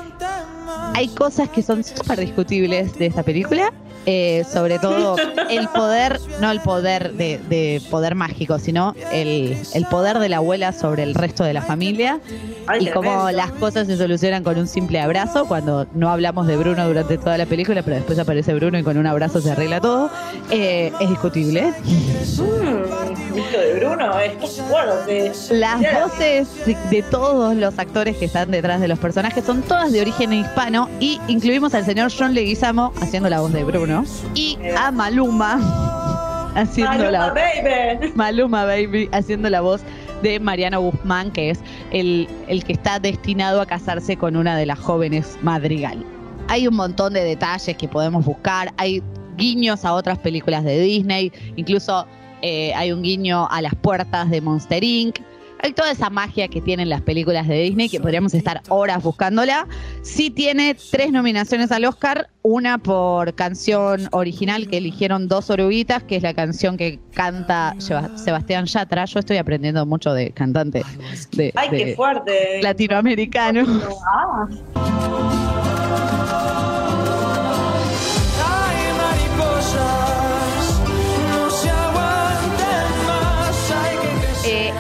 Hay 0.93 1.07
cosas 1.09 1.49
que 1.49 1.61
son 1.61 1.83
súper 1.83 2.19
discutibles 2.19 2.97
de 2.97 3.07
esta 3.07 3.23
película. 3.23 3.73
Eh, 4.05 4.43
sobre 4.51 4.79
todo 4.79 5.15
el 5.49 5.67
poder, 5.69 6.19
no 6.39 6.51
el 6.51 6.59
poder 6.61 7.13
de, 7.13 7.39
de 7.49 7.81
poder 7.89 8.15
mágico, 8.15 8.57
sino 8.59 8.95
el, 9.11 9.57
el 9.73 9.85
poder 9.85 10.19
de 10.19 10.29
la 10.29 10.37
abuela 10.37 10.71
sobre 10.71 11.03
el 11.03 11.13
resto 11.13 11.43
de 11.43 11.53
la 11.53 11.61
familia 11.61 12.19
Ay, 12.67 12.87
y 12.87 12.91
cómo 12.91 13.29
las 13.31 13.51
cosas 13.51 13.87
se 13.87 13.97
solucionan 13.97 14.43
con 14.43 14.57
un 14.57 14.67
simple 14.67 14.99
abrazo, 14.99 15.45
cuando 15.45 15.85
no 15.93 16.09
hablamos 16.09 16.47
de 16.47 16.57
Bruno 16.57 16.87
durante 16.87 17.17
toda 17.17 17.37
la 17.37 17.45
película, 17.45 17.83
pero 17.83 17.97
después 17.97 18.17
aparece 18.17 18.53
Bruno 18.53 18.79
y 18.79 18.83
con 18.83 18.97
un 18.97 19.05
abrazo 19.05 19.41
se 19.41 19.51
arregla 19.51 19.79
todo, 19.79 20.09
eh, 20.49 20.91
es 20.99 21.09
discutible. 21.09 21.73
Mm, 22.37 23.51
de 23.51 23.79
Bruno 23.79 24.19
es 24.19 24.61
fuerte. 24.61 25.31
Las 25.51 25.79
voces 25.79 26.47
de 26.89 27.03
todos 27.03 27.55
los 27.55 27.77
actores 27.77 28.17
que 28.17 28.25
están 28.25 28.51
detrás 28.51 28.81
de 28.81 28.87
los 28.87 28.99
personajes 28.99 29.43
son 29.45 29.61
todas 29.61 29.91
de 29.91 30.01
origen 30.01 30.33
hispano 30.33 30.89
y 30.99 31.19
incluimos 31.27 31.73
al 31.73 31.85
señor 31.85 32.11
John 32.17 32.33
Leguizamo 32.33 32.93
haciendo 33.01 33.29
la 33.29 33.41
voz 33.41 33.53
de 33.53 33.63
Bruno 33.63 33.90
y 34.35 34.57
a 34.77 34.91
Maluma 34.91 35.59
haciendo 36.55 36.91
Maluma, 36.93 37.11
la 37.11 37.33
baby. 37.33 38.11
Maluma 38.15 38.65
Baby 38.65 39.09
haciendo 39.11 39.49
la 39.49 39.61
voz 39.61 39.81
de 40.21 40.39
Mariano 40.39 40.81
Guzmán, 40.81 41.31
que 41.31 41.49
es 41.49 41.59
el, 41.91 42.27
el 42.47 42.63
que 42.63 42.73
está 42.73 42.99
destinado 42.99 43.61
a 43.61 43.65
casarse 43.65 44.17
con 44.17 44.35
una 44.35 44.55
de 44.55 44.65
las 44.65 44.79
jóvenes 44.79 45.37
Madrigal. 45.41 46.05
Hay 46.47 46.67
un 46.67 46.75
montón 46.75 47.13
de 47.13 47.23
detalles 47.23 47.75
que 47.77 47.87
podemos 47.87 48.25
buscar, 48.25 48.73
hay 48.77 49.01
guiños 49.37 49.85
a 49.85 49.93
otras 49.93 50.19
películas 50.19 50.63
de 50.63 50.79
Disney, 50.79 51.31
incluso 51.55 52.05
eh, 52.41 52.73
hay 52.73 52.91
un 52.91 53.01
guiño 53.01 53.47
a 53.49 53.61
las 53.61 53.75
puertas 53.75 54.29
de 54.29 54.41
Monster 54.41 54.83
Inc. 54.83 55.19
Hay 55.63 55.73
toda 55.73 55.91
esa 55.91 56.09
magia 56.09 56.47
que 56.47 56.59
tienen 56.59 56.89
las 56.89 57.01
películas 57.01 57.47
de 57.47 57.61
Disney 57.61 57.87
que 57.87 57.99
podríamos 57.99 58.33
estar 58.33 58.61
horas 58.69 59.03
buscándola. 59.03 59.67
Sí 60.01 60.31
tiene 60.31 60.75
tres 60.89 61.11
nominaciones 61.11 61.71
al 61.71 61.85
Oscar, 61.85 62.29
una 62.41 62.79
por 62.79 63.35
canción 63.35 64.07
original 64.11 64.67
que 64.67 64.77
eligieron 64.77 65.27
dos 65.27 65.51
oruguitas, 65.51 66.01
que 66.01 66.15
es 66.15 66.23
la 66.23 66.33
canción 66.33 66.77
que 66.77 66.99
canta 67.13 67.75
Seba- 67.77 68.17
Sebastián 68.17 68.65
Yatra. 68.65 69.05
Yo 69.05 69.19
estoy 69.19 69.37
aprendiendo 69.37 69.85
mucho 69.85 70.13
de 70.15 70.31
cantantes 70.31 70.83
de, 71.33 71.53
Ay, 71.55 71.69
qué 71.69 71.85
de 71.85 71.95
fuerte. 71.95 72.59
latinoamericanos. 72.63 73.67
Ah, 74.15 74.47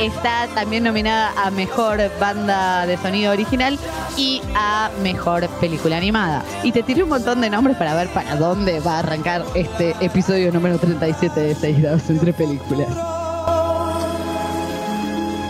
está 0.05 0.47
también 0.55 0.83
nominada 0.83 1.31
a 1.37 1.51
Mejor 1.51 1.99
Banda 2.19 2.87
de 2.87 2.97
Sonido 2.97 3.31
Original 3.31 3.77
y 4.17 4.41
a 4.55 4.89
Mejor 5.03 5.47
Película 5.59 5.97
Animada. 5.97 6.43
Y 6.63 6.71
te 6.71 6.81
tiré 6.81 7.03
un 7.03 7.09
montón 7.09 7.41
de 7.41 7.49
nombres 7.49 7.77
para 7.77 7.93
ver 7.93 8.07
para 8.09 8.35
dónde 8.35 8.79
va 8.79 8.95
a 8.95 8.99
arrancar 8.99 9.43
este 9.53 9.95
episodio 10.01 10.51
número 10.51 10.79
37 10.79 11.39
de 11.39 11.55
6 11.55 11.81
grados 11.81 12.09
entre 12.09 12.33
películas. 12.33 12.87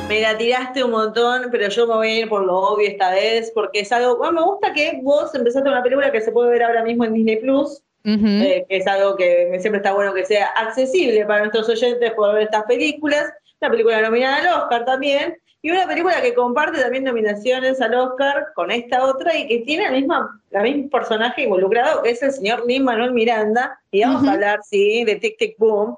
Me 0.09 0.19
la 0.19 0.37
tiraste 0.37 0.83
un 0.83 0.91
montón, 0.91 1.47
pero 1.49 1.69
yo 1.69 1.87
me 1.87 1.93
voy 1.93 2.07
a 2.09 2.19
ir 2.19 2.29
por 2.29 2.43
lo 2.43 2.57
obvio 2.57 2.89
esta 2.89 3.11
vez, 3.11 3.51
porque 3.55 3.79
es 3.79 3.91
algo. 3.93 4.17
Bueno, 4.17 4.33
me 4.33 4.43
gusta 4.43 4.73
que 4.73 4.99
vos 5.01 5.33
empezaste 5.33 5.69
una 5.69 5.81
película 5.81 6.11
que 6.11 6.19
se 6.19 6.33
puede 6.33 6.49
ver 6.49 6.63
ahora 6.63 6.83
mismo 6.83 7.05
en 7.05 7.13
Disney 7.13 7.37
Plus, 7.37 7.81
eh, 8.03 8.65
que 8.67 8.77
es 8.77 8.87
algo 8.87 9.15
que 9.15 9.57
siempre 9.61 9.77
está 9.77 9.93
bueno 9.93 10.13
que 10.13 10.25
sea 10.25 10.47
accesible 10.57 11.25
para 11.25 11.39
nuestros 11.39 11.69
oyentes 11.69 12.11
poder 12.11 12.33
ver 12.33 12.43
estas 12.43 12.63
películas. 12.63 13.31
Una 13.61 13.69
película 13.69 14.01
nominada 14.01 14.37
al 14.37 14.61
Oscar 14.63 14.85
también, 14.85 15.37
y 15.61 15.69
una 15.69 15.85
película 15.85 16.19
que 16.19 16.33
comparte 16.33 16.81
también 16.81 17.03
nominaciones 17.03 17.79
al 17.79 17.93
Oscar 17.93 18.47
con 18.55 18.71
esta 18.71 19.05
otra 19.05 19.37
y 19.37 19.47
que 19.47 19.59
tiene 19.59 19.85
el 19.85 19.91
mismo, 19.91 20.27
el 20.49 20.63
mismo 20.63 20.89
personaje 20.89 21.43
involucrado, 21.43 22.01
que 22.01 22.09
es 22.09 22.23
el 22.23 22.31
señor 22.31 22.65
Lin 22.65 22.83
Manuel 22.83 23.11
Miranda. 23.11 23.79
Y 23.91 24.03
vamos 24.03 24.27
a 24.27 24.33
hablar, 24.33 24.61
sí, 24.63 25.03
de 25.03 25.17
Tic 25.17 25.37
Tic 25.37 25.55
Boom. 25.59 25.95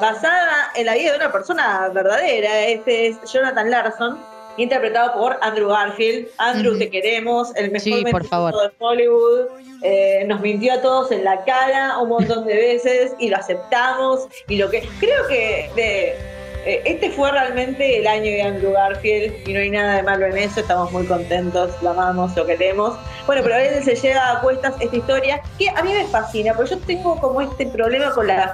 basada 0.00 0.72
en 0.74 0.86
la 0.86 0.94
vida 0.94 1.12
de 1.12 1.16
una 1.16 1.32
persona 1.32 1.88
verdadera. 1.88 2.66
Este 2.66 3.08
es 3.08 3.32
Jonathan 3.32 3.70
Larson, 3.70 4.18
interpretado 4.56 5.14
por 5.14 5.38
Andrew 5.42 5.68
Garfield. 5.68 6.28
Andrew, 6.38 6.78
te 6.78 6.90
queremos, 6.90 7.54
el 7.56 7.70
mejor 7.70 7.80
Sí, 7.98 8.04
por 8.10 8.24
favor. 8.26 8.52
de 8.54 8.70
Hollywood. 8.78 9.46
Eh, 9.82 10.24
nos 10.28 10.40
mintió 10.40 10.74
a 10.74 10.80
todos 10.82 11.10
en 11.10 11.24
la 11.24 11.42
cara 11.44 11.98
un 11.98 12.08
montón 12.10 12.44
de 12.46 12.54
veces 12.54 13.12
y 13.18 13.28
lo 13.28 13.36
aceptamos. 13.36 14.26
Y 14.48 14.56
lo 14.56 14.70
que 14.70 14.86
creo 15.00 15.26
que 15.28 15.70
de- 15.74 16.16
eh, 16.64 16.80
este 16.84 17.10
fue 17.10 17.32
realmente 17.32 17.98
el 17.98 18.06
año 18.06 18.24
de 18.30 18.40
Andrew 18.42 18.72
Garfield 18.72 19.48
y 19.48 19.52
no 19.52 19.58
hay 19.58 19.70
nada 19.70 19.96
de 19.96 20.02
malo 20.04 20.26
en 20.26 20.36
eso. 20.38 20.60
Estamos 20.60 20.92
muy 20.92 21.04
contentos, 21.06 21.70
lo 21.82 21.90
amamos, 21.90 22.36
lo 22.36 22.46
queremos. 22.46 22.96
Bueno, 23.26 23.42
pero 23.42 23.56
a 23.56 23.58
veces 23.58 23.84
se 23.84 23.94
lleva 23.96 24.30
a 24.32 24.40
cuestas 24.40 24.74
esta 24.80 24.96
historia 24.96 25.42
que 25.58 25.68
a 25.70 25.82
mí 25.82 25.92
me 25.92 26.04
fascina, 26.06 26.54
porque 26.54 26.70
yo 26.70 26.78
tengo 26.86 27.18
como 27.20 27.40
este 27.40 27.66
problema 27.66 28.12
con 28.12 28.28
las 28.28 28.52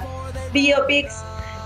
biopics 0.52 1.22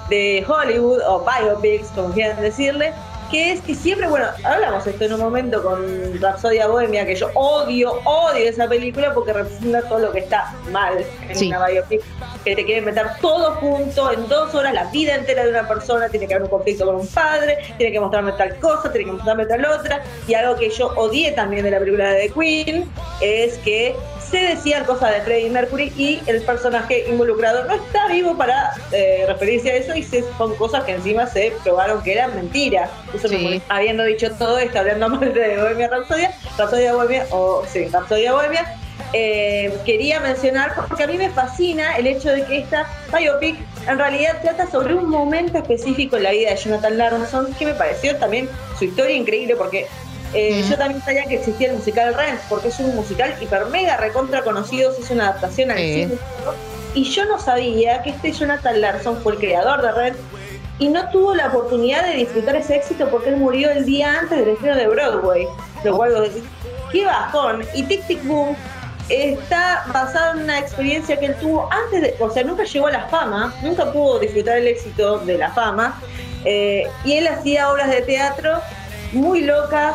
de 0.08 0.44
Hollywood 0.48 1.00
o 1.06 1.24
biopics, 1.24 1.88
como 1.94 2.12
quieran 2.12 2.40
decirle, 2.40 2.92
que 3.32 3.52
es 3.52 3.60
que 3.62 3.74
siempre, 3.74 4.06
bueno, 4.06 4.26
hablamos 4.44 4.86
esto 4.86 5.04
en 5.04 5.14
un 5.14 5.20
momento 5.20 5.62
con 5.62 6.20
Rapsodia 6.20 6.68
Bohemia, 6.68 7.04
que 7.04 7.16
yo 7.16 7.30
odio, 7.34 7.94
odio 8.04 8.48
esa 8.48 8.68
película 8.68 9.12
porque 9.12 9.32
representa 9.32 9.82
todo 9.88 9.98
lo 9.98 10.12
que 10.12 10.20
está 10.20 10.54
mal 10.70 11.04
en 11.28 11.34
Sí. 11.34 11.48
una 11.48 11.66
biopic, 11.66 12.02
que 12.44 12.54
te 12.54 12.64
quieren 12.64 12.84
meter 12.84 13.06
todo 13.20 13.52
junto 13.56 14.12
en 14.12 14.28
dos 14.28 14.54
horas, 14.54 14.74
la 14.74 14.84
vida 14.90 15.14
entera 15.14 15.44
de 15.44 15.50
una 15.50 15.66
persona, 15.66 16.08
tiene 16.10 16.28
que 16.28 16.34
haber 16.34 16.44
un 16.44 16.50
conflicto 16.50 16.84
con 16.86 16.96
un 16.96 17.06
padre, 17.08 17.58
tiene 17.78 17.90
que 17.92 18.00
mostrarme 18.00 18.32
tal 18.32 18.54
cosa, 18.60 18.92
tiene 18.92 19.06
que 19.06 19.12
mostrarme 19.12 19.46
tal 19.46 19.64
otra, 19.64 20.02
y 20.28 20.34
algo 20.34 20.54
que 20.56 20.68
yo 20.70 20.92
odié 20.96 21.32
también 21.32 21.64
de 21.64 21.70
la 21.70 21.78
película 21.78 22.10
de 22.12 22.28
The 22.28 22.34
Queen 22.38 22.90
es 23.20 23.56
que 23.58 23.96
se 24.32 24.38
decían 24.38 24.84
cosas 24.84 25.14
de 25.14 25.20
Freddie 25.20 25.50
Mercury 25.50 25.92
y 25.96 26.20
el 26.26 26.42
personaje 26.42 27.04
involucrado 27.08 27.64
no 27.66 27.74
está 27.74 28.08
vivo 28.08 28.36
para 28.36 28.72
eh, 28.90 29.24
referirse 29.28 29.70
a 29.70 29.74
eso 29.76 29.94
y 29.94 30.02
se, 30.02 30.24
son 30.36 30.56
cosas 30.56 30.82
que 30.84 30.92
encima 30.92 31.26
se 31.28 31.52
probaron 31.62 32.02
que 32.02 32.14
eran 32.14 32.34
mentiras. 32.34 32.90
Eso 33.14 33.28
me 33.28 33.36
Sí. 33.36 33.44
molesta. 33.44 33.74
Habiendo 33.74 34.02
dicho 34.04 34.30
todo 34.32 34.58
esto, 34.58 34.78
hablando 34.80 35.08
mal 35.10 35.32
de 35.32 35.56
Bohemia 35.58 35.88
Rhapsodia, 35.88 36.32
Rhapsodia 36.58 36.94
Bohemia, 36.94 37.26
o 37.30 37.62
sí, 37.70 37.86
Rhapsodia 37.88 38.32
Bohemia, 38.32 38.74
eh, 39.12 39.70
quería 39.84 40.20
mencionar 40.20 40.72
porque 40.74 41.04
a 41.04 41.06
mí 41.06 41.18
me 41.18 41.28
fascina 41.28 41.96
el 41.98 42.06
hecho 42.06 42.30
de 42.30 42.44
que 42.46 42.58
esta 42.60 42.86
biopic 43.14 43.56
en 43.86 43.98
realidad 43.98 44.38
trata 44.40 44.70
sobre 44.70 44.94
un 44.94 45.08
momento 45.10 45.58
específico 45.58 46.16
en 46.16 46.22
la 46.22 46.30
vida 46.30 46.50
de 46.50 46.56
Jonathan 46.56 46.96
Larson 46.96 47.52
que 47.58 47.66
me 47.66 47.74
pareció 47.74 48.16
también 48.16 48.48
su 48.78 48.86
historia 48.86 49.14
increíble 49.14 49.54
porque 49.56 49.86
eh, 50.34 50.64
yo 50.68 50.76
también 50.78 51.02
sabía 51.02 51.24
que 51.24 51.34
existía 51.36 51.68
el 51.68 51.76
musical 51.76 52.14
Rent 52.14 52.40
porque 52.48 52.68
es 52.68 52.78
un 52.80 52.94
musical 52.94 53.34
hiper 53.40 53.66
mega 53.66 53.96
recontra 53.96 54.42
conocido, 54.42 54.90
es 54.98 55.10
una 55.10 55.28
adaptación 55.28 55.70
al 55.70 55.78
Sí. 55.78 55.92
cine 56.04 56.18
y 56.94 57.04
yo 57.04 57.24
no 57.24 57.38
sabía 57.38 58.02
que 58.02 58.10
este 58.10 58.32
Jonathan 58.32 58.80
Larson 58.80 59.22
fue 59.22 59.32
el 59.32 59.38
creador 59.38 59.80
de 59.82 59.92
Rent 59.92 60.16
y 60.78 60.88
no 60.88 61.08
tuvo 61.10 61.34
la 61.34 61.46
oportunidad 61.48 62.04
de 62.06 62.14
disfrutar 62.16 62.56
ese 62.56 62.76
éxito 62.76 63.08
porque 63.10 63.30
él 63.30 63.36
murió 63.36 63.70
el 63.70 63.84
día 63.86 64.18
antes 64.20 64.38
del 64.38 64.48
estreno 64.50 64.76
de 64.76 64.88
Broadway. 64.88 65.46
Lo 65.84 65.96
cual 65.96 66.12
vos 66.12 66.22
decís, 66.22 66.42
qué 66.90 67.04
bajón. 67.06 67.64
Y 67.74 67.84
Tic 67.84 68.06
Tic 68.06 68.24
Boom 68.26 68.56
está 69.08 69.84
basado 69.92 70.36
en 70.36 70.44
una 70.44 70.58
experiencia 70.58 71.18
que 71.18 71.26
él 71.26 71.36
tuvo 71.36 71.68
antes 71.72 72.00
de, 72.02 72.14
o 72.18 72.30
sea, 72.30 72.42
nunca 72.44 72.64
llegó 72.64 72.86
a 72.88 72.90
la 72.90 73.06
fama, 73.08 73.54
nunca 73.62 73.92
pudo 73.92 74.18
disfrutar 74.18 74.58
el 74.58 74.66
éxito 74.68 75.18
de 75.20 75.38
la 75.38 75.50
fama. 75.52 76.00
eh, 76.44 76.84
y 77.04 77.12
él 77.18 77.28
hacía 77.28 77.70
obras 77.70 77.88
de 77.88 78.02
teatro 78.02 78.60
muy 79.12 79.42
locas 79.42 79.94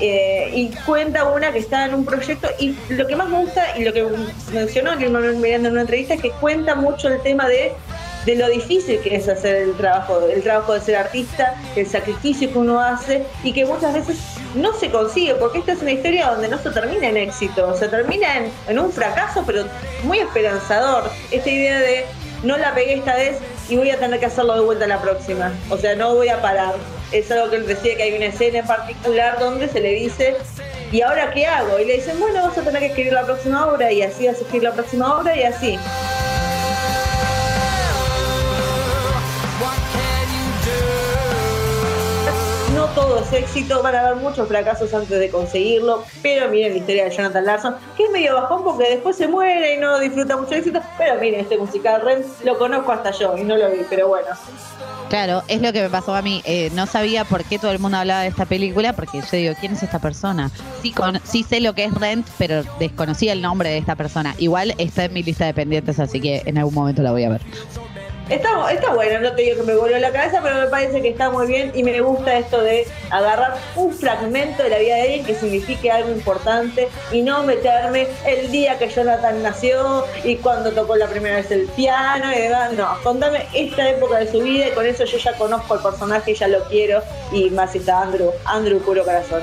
eh, 0.00 0.50
y 0.54 0.70
cuenta 0.86 1.24
una 1.24 1.52
que 1.52 1.58
está 1.58 1.86
en 1.86 1.94
un 1.94 2.04
proyecto 2.04 2.48
y 2.58 2.76
lo 2.90 3.06
que 3.06 3.16
más 3.16 3.28
me 3.28 3.38
gusta 3.38 3.76
y 3.76 3.84
lo 3.84 3.92
que 3.92 4.06
mencionó 4.52 4.92
Manuel 4.92 5.36
Miranda 5.36 5.68
en 5.68 5.72
una 5.72 5.82
entrevista 5.82 6.14
es 6.14 6.22
que 6.22 6.30
cuenta 6.32 6.74
mucho 6.74 7.08
el 7.08 7.20
tema 7.22 7.48
de 7.48 7.72
de 8.28 8.36
lo 8.36 8.48
difícil 8.48 9.00
que 9.00 9.16
es 9.16 9.26
hacer 9.26 9.56
el 9.56 9.74
trabajo, 9.76 10.20
el 10.28 10.42
trabajo 10.42 10.74
de 10.74 10.82
ser 10.82 10.96
artista, 10.96 11.54
el 11.76 11.86
sacrificio 11.86 12.52
que 12.52 12.58
uno 12.58 12.78
hace 12.78 13.24
y 13.42 13.54
que 13.54 13.64
muchas 13.64 13.94
veces 13.94 14.18
no 14.54 14.74
se 14.74 14.90
consigue, 14.90 15.34
porque 15.36 15.60
esta 15.60 15.72
es 15.72 15.80
una 15.80 15.92
historia 15.92 16.28
donde 16.30 16.48
no 16.48 16.58
se 16.58 16.70
termina 16.70 17.08
en 17.08 17.16
éxito, 17.16 17.74
se 17.74 17.88
termina 17.88 18.36
en, 18.36 18.52
en 18.68 18.78
un 18.78 18.92
fracaso, 18.92 19.44
pero 19.46 19.64
muy 20.02 20.18
esperanzador. 20.18 21.10
Esta 21.30 21.48
idea 21.48 21.78
de 21.78 22.04
no 22.42 22.58
la 22.58 22.74
pegué 22.74 22.94
esta 22.94 23.16
vez 23.16 23.38
y 23.68 23.76
voy 23.76 23.90
a 23.90 23.98
tener 23.98 24.20
que 24.20 24.26
hacerlo 24.26 24.54
de 24.54 24.60
vuelta 24.60 24.86
la 24.86 25.00
próxima, 25.00 25.50
o 25.70 25.78
sea, 25.78 25.94
no 25.96 26.14
voy 26.14 26.28
a 26.28 26.42
parar. 26.42 26.74
Es 27.12 27.30
algo 27.30 27.50
que 27.50 27.56
él 27.56 27.66
decía 27.66 27.96
que 27.96 28.02
hay 28.02 28.14
una 28.14 28.26
escena 28.26 28.58
en 28.58 28.66
particular 28.66 29.38
donde 29.38 29.68
se 29.68 29.80
le 29.80 29.90
dice, 29.90 30.36
¿y 30.92 31.00
ahora 31.00 31.30
qué 31.32 31.46
hago? 31.46 31.78
Y 31.78 31.84
le 31.84 31.94
dicen, 31.94 32.18
bueno, 32.20 32.42
vas 32.42 32.58
a 32.58 32.62
tener 32.62 32.80
que 32.80 32.86
escribir 32.86 33.12
la 33.12 33.24
próxima 33.24 33.66
obra 33.66 33.90
y 33.92 34.02
así 34.02 34.26
vas 34.26 34.36
a 34.36 34.40
escribir 34.40 34.64
la 34.64 34.72
próxima 34.72 35.18
obra 35.18 35.36
y 35.36 35.42
así. 35.42 35.78
No 42.74 42.84
todo 42.94 43.20
es 43.20 43.32
éxito, 43.32 43.82
van 43.82 43.94
a 43.94 44.00
haber 44.00 44.16
muchos 44.16 44.46
fracasos 44.46 44.92
antes 44.92 45.18
de 45.18 45.30
conseguirlo, 45.30 46.04
pero 46.22 46.48
miren 46.48 46.72
la 46.72 46.78
historia 46.78 47.04
de 47.04 47.10
Jonathan 47.10 47.44
Larson, 47.44 47.74
que 47.96 48.04
es 48.04 48.10
medio 48.10 48.34
bajón 48.34 48.62
porque 48.62 48.90
después 48.90 49.16
se 49.16 49.26
muere 49.26 49.74
y 49.74 49.78
no 49.78 49.98
disfruta 49.98 50.36
mucho 50.36 50.54
éxito, 50.54 50.80
pero 50.96 51.18
miren 51.20 51.40
este 51.40 51.56
musical 51.56 52.02
Rent, 52.02 52.26
lo 52.44 52.58
conozco 52.58 52.92
hasta 52.92 53.10
yo 53.12 53.36
y 53.36 53.44
no 53.44 53.56
lo 53.56 53.70
vi, 53.70 53.78
pero 53.88 54.08
bueno. 54.08 54.28
Claro, 55.08 55.42
es 55.48 55.62
lo 55.62 55.72
que 55.72 55.80
me 55.80 55.88
pasó 55.88 56.14
a 56.14 56.20
mí. 56.20 56.42
Eh, 56.44 56.70
no 56.74 56.86
sabía 56.86 57.24
por 57.24 57.42
qué 57.44 57.58
todo 57.58 57.72
el 57.72 57.78
mundo 57.78 57.96
hablaba 57.96 58.22
de 58.22 58.28
esta 58.28 58.44
película, 58.44 58.92
porque 58.92 59.20
yo 59.20 59.36
digo, 59.36 59.54
¿quién 59.58 59.72
es 59.72 59.82
esta 59.82 59.98
persona? 59.98 60.50
Sí, 60.82 60.94
sí 61.24 61.42
sé 61.42 61.60
lo 61.60 61.72
que 61.74 61.84
es 61.84 61.94
Rent, 61.94 62.26
pero 62.36 62.62
desconocía 62.78 63.32
el 63.32 63.40
nombre 63.40 63.70
de 63.70 63.78
esta 63.78 63.96
persona. 63.96 64.34
Igual 64.38 64.74
está 64.76 65.06
en 65.06 65.14
mi 65.14 65.22
lista 65.22 65.46
de 65.46 65.54
pendientes, 65.54 65.98
así 65.98 66.20
que 66.20 66.42
en 66.44 66.58
algún 66.58 66.74
momento 66.74 67.02
la 67.02 67.12
voy 67.12 67.24
a 67.24 67.30
ver. 67.30 67.40
Está, 68.28 68.70
está 68.70 68.92
bueno, 68.92 69.20
no 69.20 69.34
te 69.34 69.42
digo 69.42 69.56
que 69.56 69.62
me 69.62 69.74
voló 69.74 69.98
la 69.98 70.12
cabeza, 70.12 70.40
pero 70.42 70.56
me 70.56 70.66
parece 70.66 71.00
que 71.00 71.08
está 71.08 71.30
muy 71.30 71.46
bien 71.46 71.72
y 71.74 71.82
me 71.82 71.98
gusta 72.00 72.36
esto 72.36 72.60
de 72.60 72.86
agarrar 73.10 73.56
un 73.74 73.92
fragmento 73.92 74.62
de 74.62 74.68
la 74.68 74.78
vida 74.78 74.96
de 74.96 75.02
alguien 75.02 75.24
que 75.24 75.34
signifique 75.34 75.90
algo 75.90 76.10
importante 76.10 76.88
y 77.10 77.22
no 77.22 77.42
meterme 77.44 78.06
el 78.26 78.50
día 78.50 78.78
que 78.78 78.88
Jonathan 78.88 79.42
nació 79.42 80.04
y 80.24 80.36
cuando 80.36 80.72
tocó 80.72 80.96
la 80.96 81.06
primera 81.06 81.36
vez 81.36 81.50
el 81.50 81.66
piano 81.68 82.30
y 82.32 82.38
demás. 82.38 82.72
No, 82.74 82.88
contame 83.02 83.46
esta 83.54 83.88
época 83.88 84.18
de 84.18 84.30
su 84.30 84.40
vida 84.40 84.68
y 84.68 84.70
con 84.72 84.84
eso 84.84 85.04
yo 85.04 85.16
ya 85.16 85.32
conozco 85.38 85.76
el 85.76 85.80
personaje 85.80 86.34
ya 86.34 86.48
lo 86.48 86.62
quiero 86.64 87.02
y 87.32 87.48
más 87.50 87.74
está 87.74 88.02
Andrew, 88.02 88.30
Andrew 88.44 88.78
puro 88.80 89.04
corazón. 89.04 89.42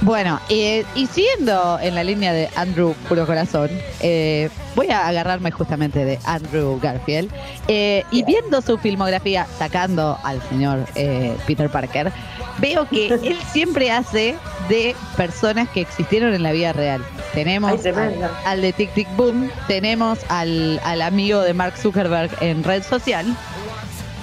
Bueno, 0.00 0.38
eh, 0.48 0.84
y 0.94 1.06
siguiendo 1.08 1.78
en 1.82 1.94
la 1.96 2.04
línea 2.04 2.32
de 2.32 2.48
Andrew 2.54 2.94
Puro 3.08 3.26
Corazón, 3.26 3.68
eh, 4.00 4.48
voy 4.76 4.88
a 4.90 5.08
agarrarme 5.08 5.50
justamente 5.50 6.04
de 6.04 6.20
Andrew 6.24 6.78
Garfield 6.80 7.32
eh, 7.66 8.04
y 8.12 8.22
viendo 8.22 8.62
su 8.62 8.78
filmografía, 8.78 9.46
sacando 9.58 10.16
al 10.22 10.40
señor 10.48 10.86
eh, 10.94 11.36
Peter 11.48 11.68
Parker, 11.68 12.12
veo 12.58 12.88
que 12.88 13.08
él 13.24 13.36
siempre 13.52 13.90
hace 13.90 14.36
de 14.68 14.94
personas 15.16 15.68
que 15.70 15.80
existieron 15.80 16.32
en 16.32 16.44
la 16.44 16.52
vida 16.52 16.72
real. 16.72 17.04
Tenemos 17.34 17.72
Ay, 17.72 17.78
tremendo. 17.78 18.26
al, 18.26 18.46
al 18.46 18.62
de 18.62 18.72
Tic 18.72 18.94
Tic 18.94 19.08
Boom, 19.16 19.50
tenemos 19.66 20.20
al, 20.28 20.80
al 20.84 21.02
amigo 21.02 21.40
de 21.42 21.54
Mark 21.54 21.76
Zuckerberg 21.76 22.30
en 22.40 22.62
red 22.62 22.84
social, 22.84 23.26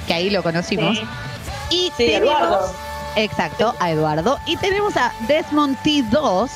que 0.08 0.14
ahí 0.14 0.30
lo 0.30 0.42
conocimos. 0.42 0.98
Y 1.70 1.88
Sí, 1.88 1.92
tenemos, 1.98 2.30
Eduardo. 2.30 2.85
Exacto, 3.16 3.74
a 3.80 3.92
Eduardo. 3.92 4.38
Y 4.46 4.58
tenemos 4.58 4.98
a 4.98 5.14
Desmond 5.28 5.78
T2, 5.84 6.50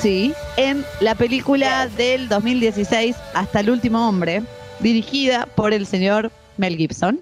sí, 0.00 0.32
en 0.56 0.84
la 1.00 1.14
película 1.14 1.88
del 1.88 2.28
2016, 2.28 3.16
Hasta 3.34 3.60
el 3.60 3.70
último 3.70 4.08
hombre, 4.08 4.42
dirigida 4.80 5.46
por 5.54 5.72
el 5.72 5.86
señor 5.86 6.30
Mel 6.56 6.76
Gibson. 6.76 7.20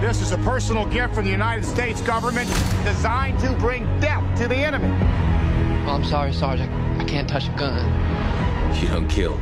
This 0.00 0.20
is 0.20 0.32
a 0.32 0.38
personal 0.38 0.84
gift 0.86 1.14
from 1.14 1.24
the 1.24 1.30
United 1.30 1.64
States 1.64 2.02
government 2.02 2.50
designed 2.84 3.38
to 3.38 3.52
bring 3.60 3.84
death 4.00 4.24
to 4.38 4.48
the 4.48 4.56
enemy. 4.56 4.88
Oh, 5.86 5.92
I'm 5.92 6.04
sorry, 6.04 6.32
Sergeant. 6.32 6.70
I 7.00 7.04
can't 7.04 7.28
touch 7.28 7.48
a 7.48 7.52
gun. 7.56 7.86
You 8.82 8.88
don't 8.88 9.08
kill. 9.08 9.38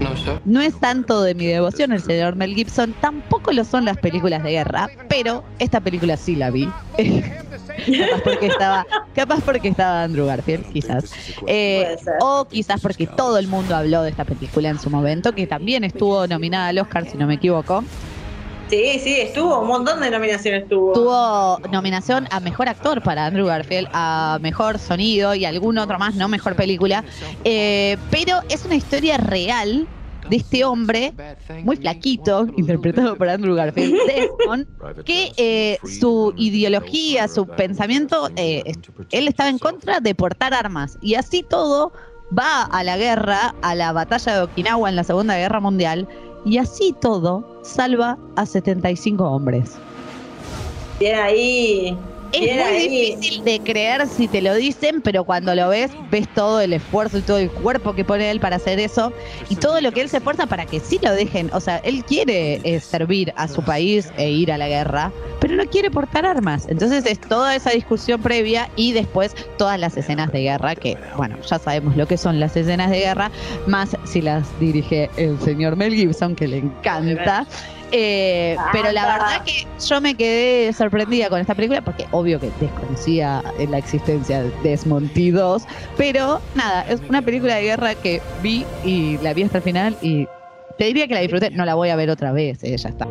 No. 0.00 0.40
No 0.44 0.60
es 0.60 0.78
tanto 0.78 1.22
de 1.22 1.34
mi 1.34 1.46
devoción 1.46 1.92
el 1.92 2.02
señor 2.02 2.36
Mel 2.36 2.54
Gibson, 2.54 2.94
tampoco 3.00 3.52
lo 3.52 3.64
son 3.64 3.84
las 3.84 3.96
películas 3.98 4.42
de 4.42 4.50
guerra, 4.50 4.88
pero 5.08 5.42
esta 5.58 5.80
película 5.80 6.16
sí 6.16 6.36
la 6.36 6.50
vi. 6.50 6.68
capaz 6.96 8.22
porque 8.22 8.46
estaba, 8.46 8.86
capaz 9.14 9.40
porque 9.42 9.68
estaba 9.68 10.02
Andrew 10.02 10.26
Garfield, 10.26 10.72
quizás. 10.72 11.12
Eh, 11.46 11.82
Puede 11.84 11.98
ser. 11.98 12.14
o 12.20 12.44
quizás 12.46 12.80
porque 12.80 13.06
todo 13.06 13.38
el 13.38 13.48
mundo 13.48 13.74
habló 13.76 14.02
de 14.02 14.10
esta 14.10 14.24
película 14.24 14.68
en 14.68 14.78
su 14.78 14.90
momento, 14.90 15.32
que 15.32 15.46
también 15.46 15.84
estuvo 15.84 16.26
nominada 16.26 16.68
al 16.68 16.78
Oscar, 16.78 17.08
si 17.08 17.16
no 17.16 17.26
me 17.26 17.34
equivoco. 17.34 17.82
Sí, 18.68 18.98
sí, 18.98 19.20
estuvo, 19.20 19.60
un 19.60 19.68
montón 19.68 20.00
de 20.00 20.10
nominaciones 20.10 20.68
tuvo. 20.68 20.92
Tuvo 20.92 21.58
nominación 21.70 22.26
a 22.30 22.40
mejor 22.40 22.68
actor 22.68 23.00
para 23.02 23.26
Andrew 23.26 23.46
Garfield, 23.46 23.88
a 23.92 24.38
mejor 24.40 24.78
sonido 24.78 25.34
y 25.34 25.44
algún 25.44 25.78
otro 25.78 25.98
más, 25.98 26.16
no 26.16 26.28
mejor 26.28 26.56
película. 26.56 27.04
Eh, 27.44 27.96
pero 28.10 28.40
es 28.48 28.64
una 28.64 28.74
historia 28.74 29.18
real 29.18 29.86
de 30.28 30.36
este 30.36 30.64
hombre 30.64 31.12
muy 31.62 31.76
flaquito, 31.76 32.46
interpretado 32.56 33.16
por 33.16 33.28
Andrew 33.28 33.54
Garfield, 33.54 33.96
Desmond, 34.06 35.04
que 35.04 35.32
eh, 35.36 35.78
su 35.84 36.34
ideología, 36.36 37.28
su 37.28 37.46
pensamiento, 37.46 38.30
eh, 38.36 38.64
él 39.12 39.28
estaba 39.28 39.48
en 39.48 39.58
contra 39.58 40.00
de 40.00 40.14
portar 40.14 40.54
armas. 40.54 40.98
Y 41.00 41.14
así 41.14 41.44
todo 41.48 41.92
va 42.36 42.64
a 42.64 42.82
la 42.82 42.96
guerra, 42.96 43.54
a 43.62 43.74
la 43.74 43.92
batalla 43.92 44.34
de 44.34 44.42
Okinawa 44.42 44.88
en 44.88 44.96
la 44.96 45.04
Segunda 45.04 45.36
Guerra 45.36 45.60
Mundial, 45.60 46.08
y 46.46 46.58
así 46.58 46.94
todo 47.00 47.44
salva 47.62 48.16
a 48.36 48.46
75 48.46 49.24
hombres. 49.24 49.76
Bien 51.00 51.18
ahí. 51.18 51.98
Es 52.36 52.70
muy 52.70 52.88
difícil 52.88 53.44
de 53.44 53.60
creer 53.60 54.06
si 54.06 54.28
te 54.28 54.42
lo 54.42 54.54
dicen, 54.54 55.00
pero 55.00 55.24
cuando 55.24 55.54
lo 55.54 55.68
ves, 55.68 55.90
ves 56.10 56.28
todo 56.34 56.60
el 56.60 56.72
esfuerzo 56.72 57.18
y 57.18 57.22
todo 57.22 57.38
el 57.38 57.50
cuerpo 57.50 57.94
que 57.94 58.04
pone 58.04 58.30
él 58.30 58.40
para 58.40 58.56
hacer 58.56 58.78
eso 58.78 59.12
y 59.48 59.56
todo 59.56 59.80
lo 59.80 59.92
que 59.92 60.02
él 60.02 60.08
se 60.08 60.18
esfuerza 60.18 60.46
para 60.46 60.66
que 60.66 60.80
sí 60.80 60.98
lo 61.02 61.12
dejen. 61.12 61.50
O 61.52 61.60
sea, 61.60 61.78
él 61.78 62.04
quiere 62.04 62.60
eh, 62.64 62.80
servir 62.80 63.32
a 63.36 63.48
su 63.48 63.62
país 63.62 64.12
e 64.16 64.30
ir 64.30 64.52
a 64.52 64.58
la 64.58 64.68
guerra, 64.68 65.12
pero 65.40 65.56
no 65.56 65.64
quiere 65.66 65.90
portar 65.90 66.26
armas. 66.26 66.66
Entonces 66.68 67.06
es 67.06 67.20
toda 67.20 67.54
esa 67.54 67.70
discusión 67.70 68.20
previa 68.20 68.68
y 68.76 68.92
después 68.92 69.34
todas 69.56 69.78
las 69.78 69.96
escenas 69.96 70.30
de 70.32 70.42
guerra, 70.42 70.74
que 70.74 70.96
bueno, 71.16 71.36
ya 71.48 71.58
sabemos 71.58 71.96
lo 71.96 72.06
que 72.06 72.16
son 72.16 72.38
las 72.40 72.56
escenas 72.56 72.90
de 72.90 72.98
guerra, 73.00 73.30
más 73.66 73.96
si 74.04 74.20
las 74.22 74.46
dirige 74.60 75.10
el 75.16 75.38
señor 75.40 75.76
Mel 75.76 75.94
Gibson, 75.94 76.34
que 76.34 76.48
le 76.48 76.58
encanta. 76.58 77.46
Eh, 77.92 78.56
pero 78.72 78.90
la 78.92 79.06
verdad 79.06 79.44
que 79.44 79.66
yo 79.86 80.00
me 80.00 80.14
quedé 80.14 80.72
sorprendida 80.72 81.28
con 81.28 81.40
esta 81.40 81.54
película 81.54 81.82
porque 81.82 82.06
obvio 82.10 82.40
que 82.40 82.50
desconocía 82.60 83.42
la 83.68 83.78
existencia 83.78 84.42
de 84.42 84.50
Desmond 84.62 85.12
T2, 85.12 85.64
pero 85.96 86.40
nada, 86.54 86.82
es 86.88 87.00
una 87.08 87.22
película 87.22 87.54
de 87.56 87.62
guerra 87.62 87.94
que 87.94 88.20
vi 88.42 88.64
y 88.84 89.18
la 89.18 89.34
vi 89.34 89.44
hasta 89.44 89.58
el 89.58 89.64
final 89.64 89.96
y 90.02 90.26
te 90.78 90.84
diría 90.84 91.06
que 91.06 91.14
la 91.14 91.20
disfruté, 91.20 91.50
no 91.50 91.64
la 91.64 91.74
voy 91.74 91.90
a 91.90 91.96
ver 91.96 92.10
otra 92.10 92.32
vez, 92.32 92.62
eh, 92.64 92.76
ya 92.76 92.88
está. 92.88 93.06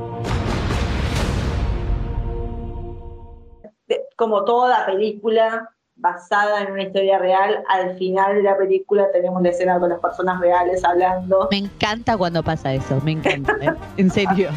como 4.16 4.46
toda 4.46 4.86
película 4.86 5.75
basada 5.98 6.62
en 6.62 6.72
una 6.72 6.84
historia 6.84 7.18
real, 7.20 7.64
al 7.70 7.98
final 7.98 8.36
de 8.36 8.44
la 8.44 8.58
película 8.58 9.08
tenemos 9.12 9.42
la 9.42 9.50
escena 9.50 9.80
con 9.80 9.90
las 9.90 10.00
personas 10.00 10.40
reales 10.40 10.84
hablando. 10.84 11.48
Me 11.52 11.58
encanta 11.58 12.18
cuando 12.18 12.44
pasa 12.44 12.74
eso, 12.74 13.00
me 13.04 13.14
encanta, 13.14 13.54
¿eh? 13.62 13.74
en 13.98 14.12
serio. 14.12 14.50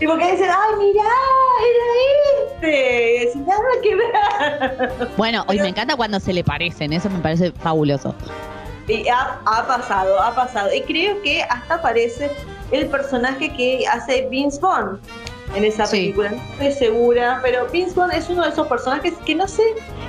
Y 0.00 0.06
porque 0.06 0.32
dicen, 0.32 0.48
¡ay, 0.48 0.76
mirá! 0.78 1.02
¡Era 1.60 2.54
este! 2.54 3.26
Decís, 3.26 3.46
nada 3.46 3.60
que 3.82 3.94
ver. 3.94 5.08
Bueno, 5.18 5.44
hoy 5.48 5.58
me 5.60 5.68
encanta 5.68 5.94
cuando 5.94 6.18
se 6.18 6.32
le 6.32 6.42
parecen, 6.42 6.94
eso 6.94 7.10
me 7.10 7.18
parece 7.18 7.52
fabuloso. 7.52 8.14
Y 8.88 9.06
ha, 9.08 9.38
ha 9.44 9.66
pasado, 9.66 10.18
ha 10.18 10.34
pasado. 10.34 10.72
Y 10.74 10.80
creo 10.82 11.20
que 11.20 11.42
hasta 11.42 11.74
aparece 11.74 12.30
el 12.70 12.88
personaje 12.88 13.52
que 13.54 13.86
hace 13.86 14.26
Vince 14.30 14.58
Vaughn 14.60 14.98
en 15.54 15.64
esa 15.64 15.86
Sí. 15.86 15.96
película. 15.98 16.30
No 16.32 16.38
estoy 16.64 16.72
segura, 16.72 17.40
pero 17.42 17.66
Vince 17.70 17.94
Vaughn 17.94 18.12
es 18.12 18.28
uno 18.28 18.42
de 18.42 18.50
esos 18.50 18.66
personajes 18.66 19.14
que 19.26 19.34
no 19.34 19.46
sé, 19.48 19.62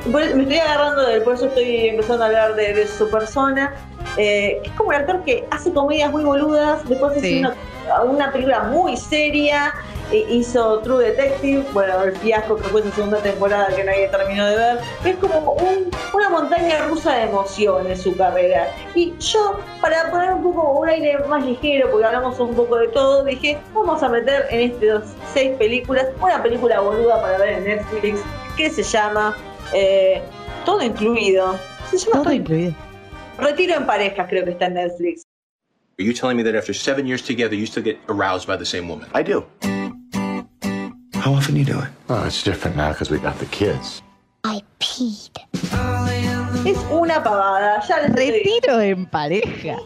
me 0.05 0.21
estoy 0.43 0.57
agarrando 0.57 1.05
de 1.05 1.15
él, 1.15 1.21
por 1.23 1.35
eso 1.35 1.47
estoy 1.47 1.87
empezando 1.89 2.23
a 2.23 2.27
hablar 2.27 2.55
de, 2.55 2.73
de 2.73 2.87
su 2.87 3.09
persona. 3.09 3.73
Eh, 4.17 4.59
que 4.63 4.69
es 4.69 4.75
como 4.75 4.89
un 4.89 4.95
actor 4.95 5.23
que 5.23 5.45
hace 5.51 5.71
comedias 5.73 6.11
muy 6.11 6.23
boludas, 6.23 6.87
después 6.87 7.11
hace 7.11 7.21
Sí. 7.21 7.39
una, 7.39 7.55
una 8.03 8.31
película 8.31 8.63
muy 8.63 8.95
seria, 8.97 9.73
e 10.11 10.25
hizo 10.29 10.79
True 10.79 11.05
Detective, 11.05 11.63
bueno, 11.71 12.03
el 12.03 12.13
fiasco 12.17 12.57
que 12.57 12.63
fue 12.63 12.81
su 12.83 12.91
segunda 12.91 13.19
temporada 13.19 13.67
que 13.73 13.81
nadie 13.85 14.09
terminó 14.09 14.45
de 14.45 14.57
ver. 14.57 14.77
Es 15.05 15.15
como 15.15 15.51
un- 15.53 15.89
una 16.13 16.29
montaña 16.29 16.85
rusa 16.89 17.15
de 17.15 17.23
emociones 17.23 18.01
su 18.01 18.17
carrera. 18.17 18.67
Y 18.93 19.13
yo, 19.19 19.57
para 19.79 20.11
poner 20.11 20.33
un 20.33 20.43
poco 20.43 20.71
un 20.79 20.89
aire 20.89 21.17
más 21.29 21.45
ligero, 21.45 21.89
porque 21.89 22.05
hablamos 22.05 22.37
un 22.41 22.53
poco 22.53 22.75
de 22.75 22.89
todo, 22.89 23.23
dije, 23.23 23.57
vamos 23.73 24.03
a 24.03 24.09
meter 24.09 24.47
en 24.49 24.71
estas 24.71 25.15
seis 25.33 25.51
películas 25.57 26.07
una 26.21 26.43
película 26.43 26.81
boluda 26.81 27.21
para 27.21 27.37
ver 27.37 27.49
en 27.59 27.63
Netflix 27.63 28.19
que 28.57 28.69
se 28.69 28.83
llama 28.83 29.33
eh, 29.73 30.21
Todo 30.65 30.81
Incluido. 30.83 31.55
Se 31.89 31.97
llama 31.97 32.11
Todo 32.15 32.23
Todo 32.23 32.33
incluido. 32.33 32.73
Retiro 33.41 33.75
en 33.75 33.85
parejas, 33.87 34.29
creo 34.29 34.45
que 34.45 34.51
está 34.51 34.67
en 34.67 34.75
Netflix. 34.75 35.23
Are 35.99 36.05
you 36.05 36.13
telling 36.13 36.37
me 36.37 36.43
that 36.43 36.55
after 36.55 36.73
seven 36.73 37.05
years 37.07 37.21
together, 37.21 37.55
you 37.55 37.65
still 37.65 37.83
get 37.83 37.97
aroused 38.07 38.47
by 38.47 38.55
the 38.55 38.65
same 38.65 38.87
woman? 38.87 39.09
I 39.13 39.23
do. 39.23 39.45
How 41.13 41.33
often 41.33 41.55
you 41.55 41.65
do 41.65 41.79
it? 41.79 41.89
Oh, 42.09 42.23
it's 42.25 42.43
different 42.43 42.77
now 42.77 42.91
because 42.91 43.11
we 43.11 43.19
got 43.19 43.37
the 43.39 43.45
kids. 43.47 44.01
I 44.43 44.61
peed. 44.79 45.80
Es 46.65 46.77
una 46.91 47.23
pavada. 47.23 47.81
Ya 47.87 47.97
les 47.99 48.09
estoy- 48.09 48.31
Retiro 48.31 48.79
en 48.79 49.05
parejas. 49.07 49.81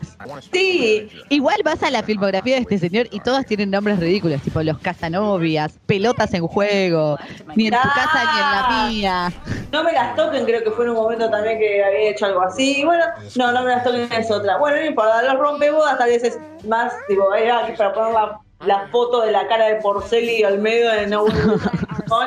Sí, 0.52 1.10
Igual 1.30 1.58
vas 1.64 1.82
a 1.84 1.90
la 1.90 2.04
filmografía 2.04 2.56
de 2.56 2.62
este 2.62 2.78
señor 2.80 3.08
y 3.12 3.20
todas 3.22 3.46
tienen 3.46 3.72
nombres 3.72 4.00
ridículos, 4.00 4.42
tipo 4.42 4.62
los 4.62 4.78
casanovias, 4.80 5.78
pelotas 5.86 6.34
en 6.34 6.46
juego, 6.48 7.18
ni 7.56 7.68
en 7.68 7.74
tu 7.74 7.80
casa 7.80 8.24
ni 8.24 8.40
en 8.40 8.52
la 8.52 8.90
mía. 8.90 9.34
no 9.72 9.84
me 9.84 9.94
las 9.94 10.16
toquen, 10.16 10.46
creo 10.46 10.64
que 10.64 10.72
fue 10.72 10.86
en 10.86 10.92
un 10.92 10.98
momento 10.98 11.30
también 11.30 11.60
que 11.60 11.84
había 11.84 12.10
hecho 12.10 12.26
algo 12.26 12.42
así. 12.42 12.82
Y 12.82 12.86
bueno, 12.86 13.06
no, 13.36 13.52
no 13.52 13.62
me 13.64 13.70
las 13.70 13.84
toquen 13.84 14.12
es 14.12 14.30
otra. 14.32 14.58
Bueno, 14.58 14.78
no 14.78 14.86
importa, 14.86 15.22
los 15.24 15.38
rompebodas 15.38 15.98
tal 15.98 16.10
vez 16.10 16.24
es 16.24 16.38
más, 16.68 16.94
tipo, 17.08 17.34
era 17.36 17.74
para 17.78 17.94
poner 17.94 18.14
la, 18.14 18.40
la 18.66 18.88
foto 18.90 19.22
de 19.22 19.32
la 19.32 19.48
cara 19.48 19.68
de 19.68 19.76
Porceli 19.76 20.44
al 20.44 20.60
medio 20.60 20.90
de 20.92 21.08
No 21.08 21.22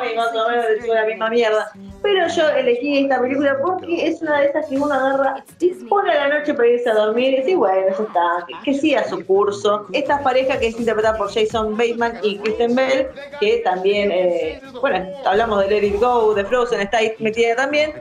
y 0.05 0.15
más 0.15 0.27
o 0.35 0.49
menos 0.49 0.67
decir 0.67 0.89
la 0.93 1.05
misma 1.05 1.29
mierda. 1.29 1.71
Pero 2.01 2.27
yo 2.27 2.49
elegí 2.49 2.99
esta 2.99 3.19
película 3.21 3.57
porque 3.61 4.07
es 4.07 4.21
una 4.21 4.39
de 4.39 4.47
esas 4.47 4.67
que 4.67 4.77
uno 4.77 4.93
agarra 4.93 5.43
pone 5.89 6.11
a 6.11 6.27
la 6.27 6.39
noche 6.39 6.53
para 6.53 6.67
irse 6.67 6.89
a 6.89 6.93
dormir 6.93 7.43
y 7.45 7.55
bueno, 7.55 7.87
ya 7.87 8.03
está, 8.03 8.45
que, 8.47 8.53
que 8.63 8.79
siga 8.79 9.03
su 9.05 9.25
curso. 9.25 9.87
Esta 9.91 10.21
pareja 10.21 10.59
que 10.59 10.67
es 10.67 10.79
interpretada 10.79 11.17
por 11.17 11.33
Jason 11.33 11.75
Bateman 11.75 12.19
y 12.21 12.37
Kristen 12.37 12.75
Bell, 12.75 13.07
que 13.39 13.57
también, 13.63 14.11
eh, 14.11 14.61
bueno, 14.79 15.05
hablamos 15.25 15.59
de 15.61 15.69
Let 15.69 15.87
It 15.87 15.99
Go, 15.99 16.33
de 16.33 16.45
Frozen, 16.45 16.81
está 16.81 16.97
ahí 16.97 17.13
metida 17.19 17.55
también, 17.55 17.93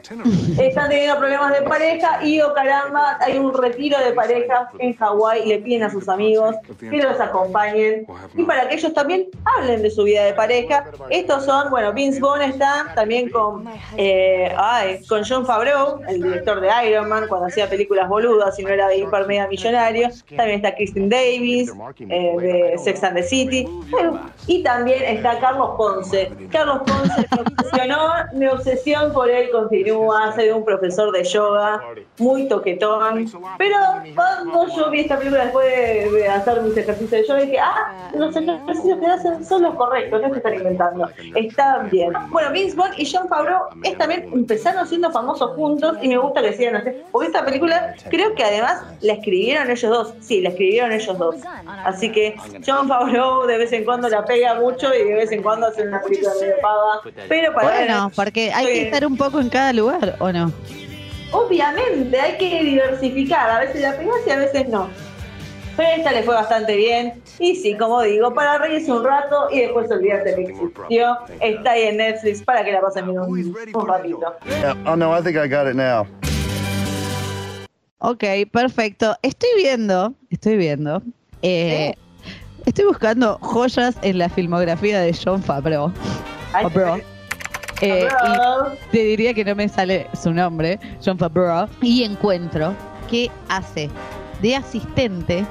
están 0.61 0.90
teniendo 0.90 1.18
problemas 1.18 1.52
de 1.52 1.62
pareja 1.62 2.24
y, 2.24 2.40
oh 2.40 2.52
caramba, 2.54 3.18
hay 3.20 3.38
un 3.38 3.54
retiro 3.54 3.98
de 3.98 4.12
parejas 4.12 4.68
en 4.78 4.94
Hawái 4.94 5.42
y 5.44 5.48
le 5.48 5.58
piden 5.58 5.84
a 5.84 5.90
sus 5.90 6.08
amigos 6.08 6.56
que 6.78 6.98
los 6.98 7.18
acompañen 7.20 8.06
y 8.34 8.44
para 8.44 8.68
que 8.68 8.76
ellos 8.76 8.92
también 8.92 9.26
hablen 9.56 9.82
de 9.82 9.90
su 9.90 10.04
vida 10.04 10.24
de 10.24 10.34
pareja. 10.34 10.84
Estos 11.11 11.44
son, 11.44 11.70
bueno, 11.70 11.92
Vince 11.92 12.20
Vaughn 12.20 12.42
está 12.42 12.92
también 12.94 13.30
con, 13.30 13.66
eh, 13.96 14.53
ay, 14.57 15.01
con 15.07 15.22
John 15.24 15.46
Favreau, 15.46 16.01
el 16.09 16.22
director 16.22 16.61
de 16.61 16.68
Iron 16.88 17.09
Man, 17.09 17.27
cuando 17.29 17.46
hacía 17.46 17.68
películas 17.68 18.09
boludas 18.09 18.59
y 18.59 18.62
no 18.62 18.70
era 18.70 18.88
de 18.88 18.98
hiper 18.98 19.27
mega 19.27 19.46
millonario. 19.48 20.09
También 20.37 20.57
está 20.57 20.74
Kristen 20.74 21.09
Davis, 21.09 21.72
eh, 21.98 22.35
de 22.38 22.79
Sex 22.79 23.03
and 23.05 23.16
the 23.16 23.22
City. 23.22 23.66
Bueno, 23.90 24.20
y 24.46 24.62
también 24.62 25.03
está 25.05 25.38
Carlos 25.38 25.70
Ponce. 25.77 26.31
Carlos 26.51 26.81
Ponce 26.87 27.27
me 27.31 27.40
obsesionó, 27.40 28.12
mi 28.33 28.46
obsesión 28.46 29.12
por 29.12 29.31
él 29.31 29.51
continúa, 29.51 30.35
de 30.37 30.53
un 30.53 30.64
profesor 30.64 31.12
de 31.12 31.24
yoga, 31.24 31.81
muy 32.18 32.48
toquetón. 32.48 33.31
Pero 33.57 33.77
cuando 34.14 34.66
yo 34.77 34.90
vi 34.90 35.01
esta 35.01 35.18
película 35.18 35.44
después 35.44 35.66
de, 35.66 36.11
de 36.11 36.29
hacer 36.29 36.61
mis 36.62 36.77
ejercicios 36.77 37.11
de 37.11 37.27
yoga, 37.27 37.40
dije, 37.40 37.59
ah, 37.59 38.11
los 38.14 38.37
ejercicios 38.37 38.98
que 38.98 39.07
hacen 39.07 39.44
son 39.44 39.62
los 39.62 39.74
correctos, 39.74 40.20
no 40.20 40.31
que 40.31 40.38
están 40.38 40.55
inventando. 40.55 41.09
Están 41.35 41.90
bien. 41.90 42.12
Bueno, 42.31 42.51
Vince 42.53 42.77
Vaughn 42.77 42.92
y 42.96 43.11
John 43.11 43.29
Favreau 43.29 43.62
es 43.84 43.96
también 43.98 44.28
empezaron 44.32 44.86
siendo 44.86 45.10
famosos 45.10 45.50
juntos 45.52 45.96
y 46.02 46.08
me 46.08 46.18
gusta 46.18 46.42
que 46.42 46.52
sigan 46.52 46.76
así. 46.76 46.90
Porque 47.10 47.28
esta 47.28 47.44
película 47.44 47.94
creo 48.10 48.34
que 48.34 48.44
además 48.44 48.82
la 49.00 49.14
escribieron 49.14 49.70
ellos 49.70 49.90
dos. 49.90 50.14
Sí, 50.20 50.40
la 50.40 50.50
escribieron 50.50 50.92
ellos 50.92 51.18
dos. 51.18 51.36
Así 51.84 52.10
que 52.10 52.36
John 52.66 52.88
Favreau 52.88 53.46
de 53.46 53.58
vez 53.58 53.72
en 53.72 53.84
cuando 53.84 54.08
la 54.08 54.24
pega 54.24 54.54
mucho 54.54 54.92
y 54.94 55.04
de 55.04 55.14
vez 55.14 55.32
en 55.32 55.42
cuando 55.42 55.66
hace 55.66 55.86
una 55.86 56.00
película 56.00 56.30
medio 56.40 56.54
paga. 56.60 57.24
Pero 57.28 57.52
para 57.54 57.68
Bueno, 57.68 58.12
porque 58.14 58.52
hay 58.52 58.66
que 58.66 58.82
estar 58.82 59.06
un 59.06 59.16
poco 59.16 59.40
en 59.40 59.48
cada 59.48 59.72
lugar, 59.72 60.16
¿o 60.18 60.32
no? 60.32 60.52
Obviamente, 61.30 62.18
hay 62.18 62.38
que 62.38 62.64
diversificar. 62.64 63.50
A 63.50 63.60
veces 63.60 63.82
la 63.82 63.96
pegas 63.96 64.16
y 64.26 64.30
a 64.30 64.36
veces 64.36 64.68
no. 64.68 64.88
Pero 65.78 65.88
esta 65.96 66.10
le 66.12 66.24
fue 66.24 66.34
bastante 66.34 66.74
bien. 66.76 67.22
Y 67.38 67.54
sí, 67.54 67.74
como 67.76 68.02
digo, 68.02 68.34
para 68.34 68.58
reírse 68.58 68.90
un 68.92 69.04
rato 69.04 69.46
y 69.52 69.60
después 69.60 69.88
olvidarse 69.90 70.34
que 70.34 70.42
existió. 70.42 71.16
Está 71.40 71.70
ahí 71.70 71.82
en 71.84 71.96
Netflix 71.98 72.42
para 72.42 72.64
que 72.64 72.72
la 72.72 72.80
pasen 72.80 73.06
bien 73.06 73.20
un, 73.20 73.56
un 73.74 73.86
ratito. 73.88 74.34
Oh 74.86 74.96
no, 74.96 75.16
I 75.16 75.22
think 75.22 75.36
I 75.36 75.48
got 75.48 75.68
it 75.68 75.76
now. 75.76 76.04
Ok, 78.00 78.24
perfecto. 78.52 79.16
Estoy 79.22 79.50
viendo, 79.56 80.14
estoy 80.30 80.56
viendo. 80.56 81.00
eh, 81.42 81.94
Estoy 82.66 82.84
buscando 82.86 83.38
joyas 83.40 83.96
en 84.02 84.18
la 84.18 84.28
filmografía 84.28 85.00
de 85.00 85.14
John 85.14 85.42
Favreau. 85.42 85.90
Favreau. 86.50 87.00
Eh, 87.80 88.08
y 88.08 88.90
te 88.90 88.98
diría 88.98 89.32
que 89.32 89.44
no 89.44 89.54
me 89.54 89.68
sale 89.68 90.08
su 90.20 90.32
nombre, 90.32 90.78
John 91.04 91.16
Favreau. 91.18 91.68
Y 91.82 92.02
encuentro 92.02 92.74
que 93.08 93.30
hace 93.48 93.88
de 94.42 94.56
asistente 94.56 95.46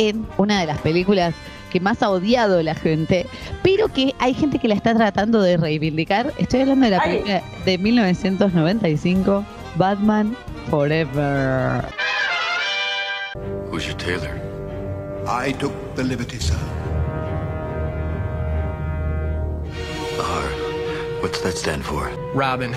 en 0.00 0.26
una 0.38 0.60
de 0.60 0.66
las 0.66 0.78
películas 0.78 1.34
que 1.70 1.78
más 1.78 2.02
ha 2.02 2.10
odiado 2.10 2.62
la 2.62 2.74
gente, 2.74 3.26
pero 3.62 3.88
que 3.88 4.14
hay 4.18 4.32
gente 4.34 4.58
que 4.58 4.66
la 4.66 4.74
está 4.74 4.94
tratando 4.94 5.42
de 5.42 5.56
reivindicar. 5.58 6.32
Estoy 6.38 6.62
hablando 6.62 6.86
de 6.86 6.90
la 6.90 7.00
Ay. 7.02 7.10
película 7.10 7.42
de 7.66 7.78
1995, 7.78 9.44
Batman 9.76 10.34
Forever. 10.70 11.84
Who's 13.70 13.86
your 13.86 13.96
tailor? 13.96 14.40
I 15.28 15.52
took 15.52 15.72
the 15.94 16.02
liberty, 16.02 16.38
sir. 16.40 16.56
R. 20.18 21.22
What's 21.22 21.40
that 21.42 21.56
stand 21.56 21.84
for? 21.84 22.10
Robin. 22.34 22.74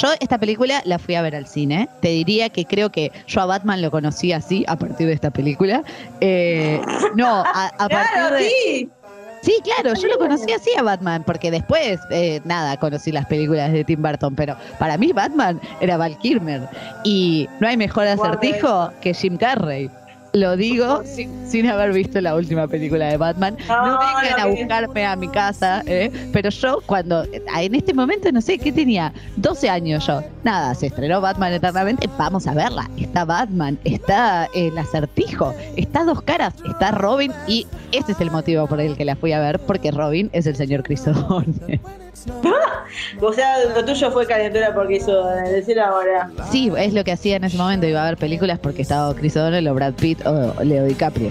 Yo 0.00 0.08
esta 0.20 0.38
película 0.38 0.82
la 0.84 0.98
fui 0.98 1.14
a 1.14 1.22
ver 1.22 1.34
al 1.34 1.46
cine. 1.46 1.88
Te 2.00 2.08
diría 2.08 2.48
que 2.50 2.64
creo 2.64 2.90
que 2.90 3.10
yo 3.26 3.40
a 3.40 3.46
Batman 3.46 3.82
lo 3.82 3.90
conocí 3.90 4.32
así 4.32 4.64
a 4.68 4.76
partir 4.76 5.06
de 5.06 5.12
esta 5.14 5.30
película. 5.30 5.82
Eh, 6.20 6.80
no, 7.14 7.26
a, 7.28 7.66
a 7.66 7.88
partir 7.88 8.12
Claro, 8.12 8.36
de... 8.36 8.42
sí. 8.48 8.90
Sí, 9.42 9.52
claro, 9.62 9.94
yo 9.94 10.08
lo 10.08 10.18
conocí 10.18 10.50
así 10.50 10.70
a 10.76 10.82
Batman, 10.82 11.22
porque 11.24 11.52
después, 11.52 12.00
eh, 12.10 12.40
nada, 12.44 12.76
conocí 12.78 13.12
las 13.12 13.26
películas 13.26 13.70
de 13.70 13.84
Tim 13.84 14.02
Burton, 14.02 14.34
pero 14.34 14.56
para 14.80 14.98
mí 14.98 15.12
Batman 15.12 15.60
era 15.80 15.96
Val 15.96 16.18
Kilmer. 16.18 16.62
Y 17.04 17.48
no 17.60 17.68
hay 17.68 17.76
mejor 17.76 18.08
acertijo 18.08 18.90
que 19.00 19.14
Jim 19.14 19.36
Carrey. 19.36 19.88
Lo 20.36 20.54
digo 20.54 21.02
sin, 21.06 21.30
sin 21.48 21.66
haber 21.66 21.94
visto 21.94 22.20
la 22.20 22.34
última 22.34 22.68
película 22.68 23.06
de 23.06 23.16
Batman. 23.16 23.56
No, 23.66 23.86
No, 23.86 23.98
vengan 24.20 24.40
a 24.40 24.46
buscarme 24.46 25.06
a 25.06 25.16
mi 25.16 25.28
casa, 25.28 25.82
¿eh? 25.86 26.12
pero 26.30 26.50
yo 26.50 26.82
cuando, 26.84 27.24
en 27.24 27.74
este 27.74 27.94
momento, 27.94 28.30
no 28.30 28.42
sé, 28.42 28.58
¿qué 28.58 28.70
tenía? 28.70 29.14
12 29.36 29.70
años 29.70 30.06
yo. 30.06 30.22
Nada, 30.44 30.74
se 30.74 30.88
estrenó 30.88 31.22
Batman 31.22 31.54
eternamente, 31.54 32.06
vamos 32.18 32.46
a 32.46 32.52
verla. 32.52 32.90
Está 32.98 33.24
Batman, 33.24 33.78
está 33.84 34.46
el 34.54 34.76
acertijo, 34.76 35.54
está 35.76 36.04
dos 36.04 36.20
caras, 36.20 36.52
está 36.68 36.90
Robin 36.90 37.32
y 37.46 37.66
ese 37.92 38.12
es 38.12 38.20
el 38.20 38.30
motivo 38.30 38.66
por 38.66 38.78
el 38.78 38.94
que 38.94 39.06
la 39.06 39.16
fui 39.16 39.32
a 39.32 39.40
ver, 39.40 39.58
porque 39.60 39.90
Robin 39.90 40.28
es 40.34 40.46
el 40.46 40.56
señor 40.56 40.82
Crisóstomo. 40.82 41.42
O 43.20 43.32
sea, 43.32 43.58
lo 43.74 43.84
tuyo 43.84 44.10
fue 44.10 44.26
calentura 44.26 44.72
porque 44.74 44.96
hizo 44.96 45.24
decir 45.26 45.78
ahora. 45.80 46.30
Sí, 46.50 46.72
es 46.78 46.92
lo 46.94 47.02
que 47.04 47.12
hacía 47.12 47.36
en 47.36 47.44
ese 47.44 47.56
momento, 47.56 47.86
iba 47.86 48.02
a 48.02 48.06
ver 48.06 48.16
películas 48.16 48.58
porque 48.58 48.82
estaba 48.82 49.14
Chris 49.14 49.36
O'Donnell 49.36 49.66
o 49.68 49.74
Brad 49.74 49.94
Pitt 49.94 50.24
o 50.26 50.54
Leo 50.62 50.84
DiCaprio. 50.84 51.30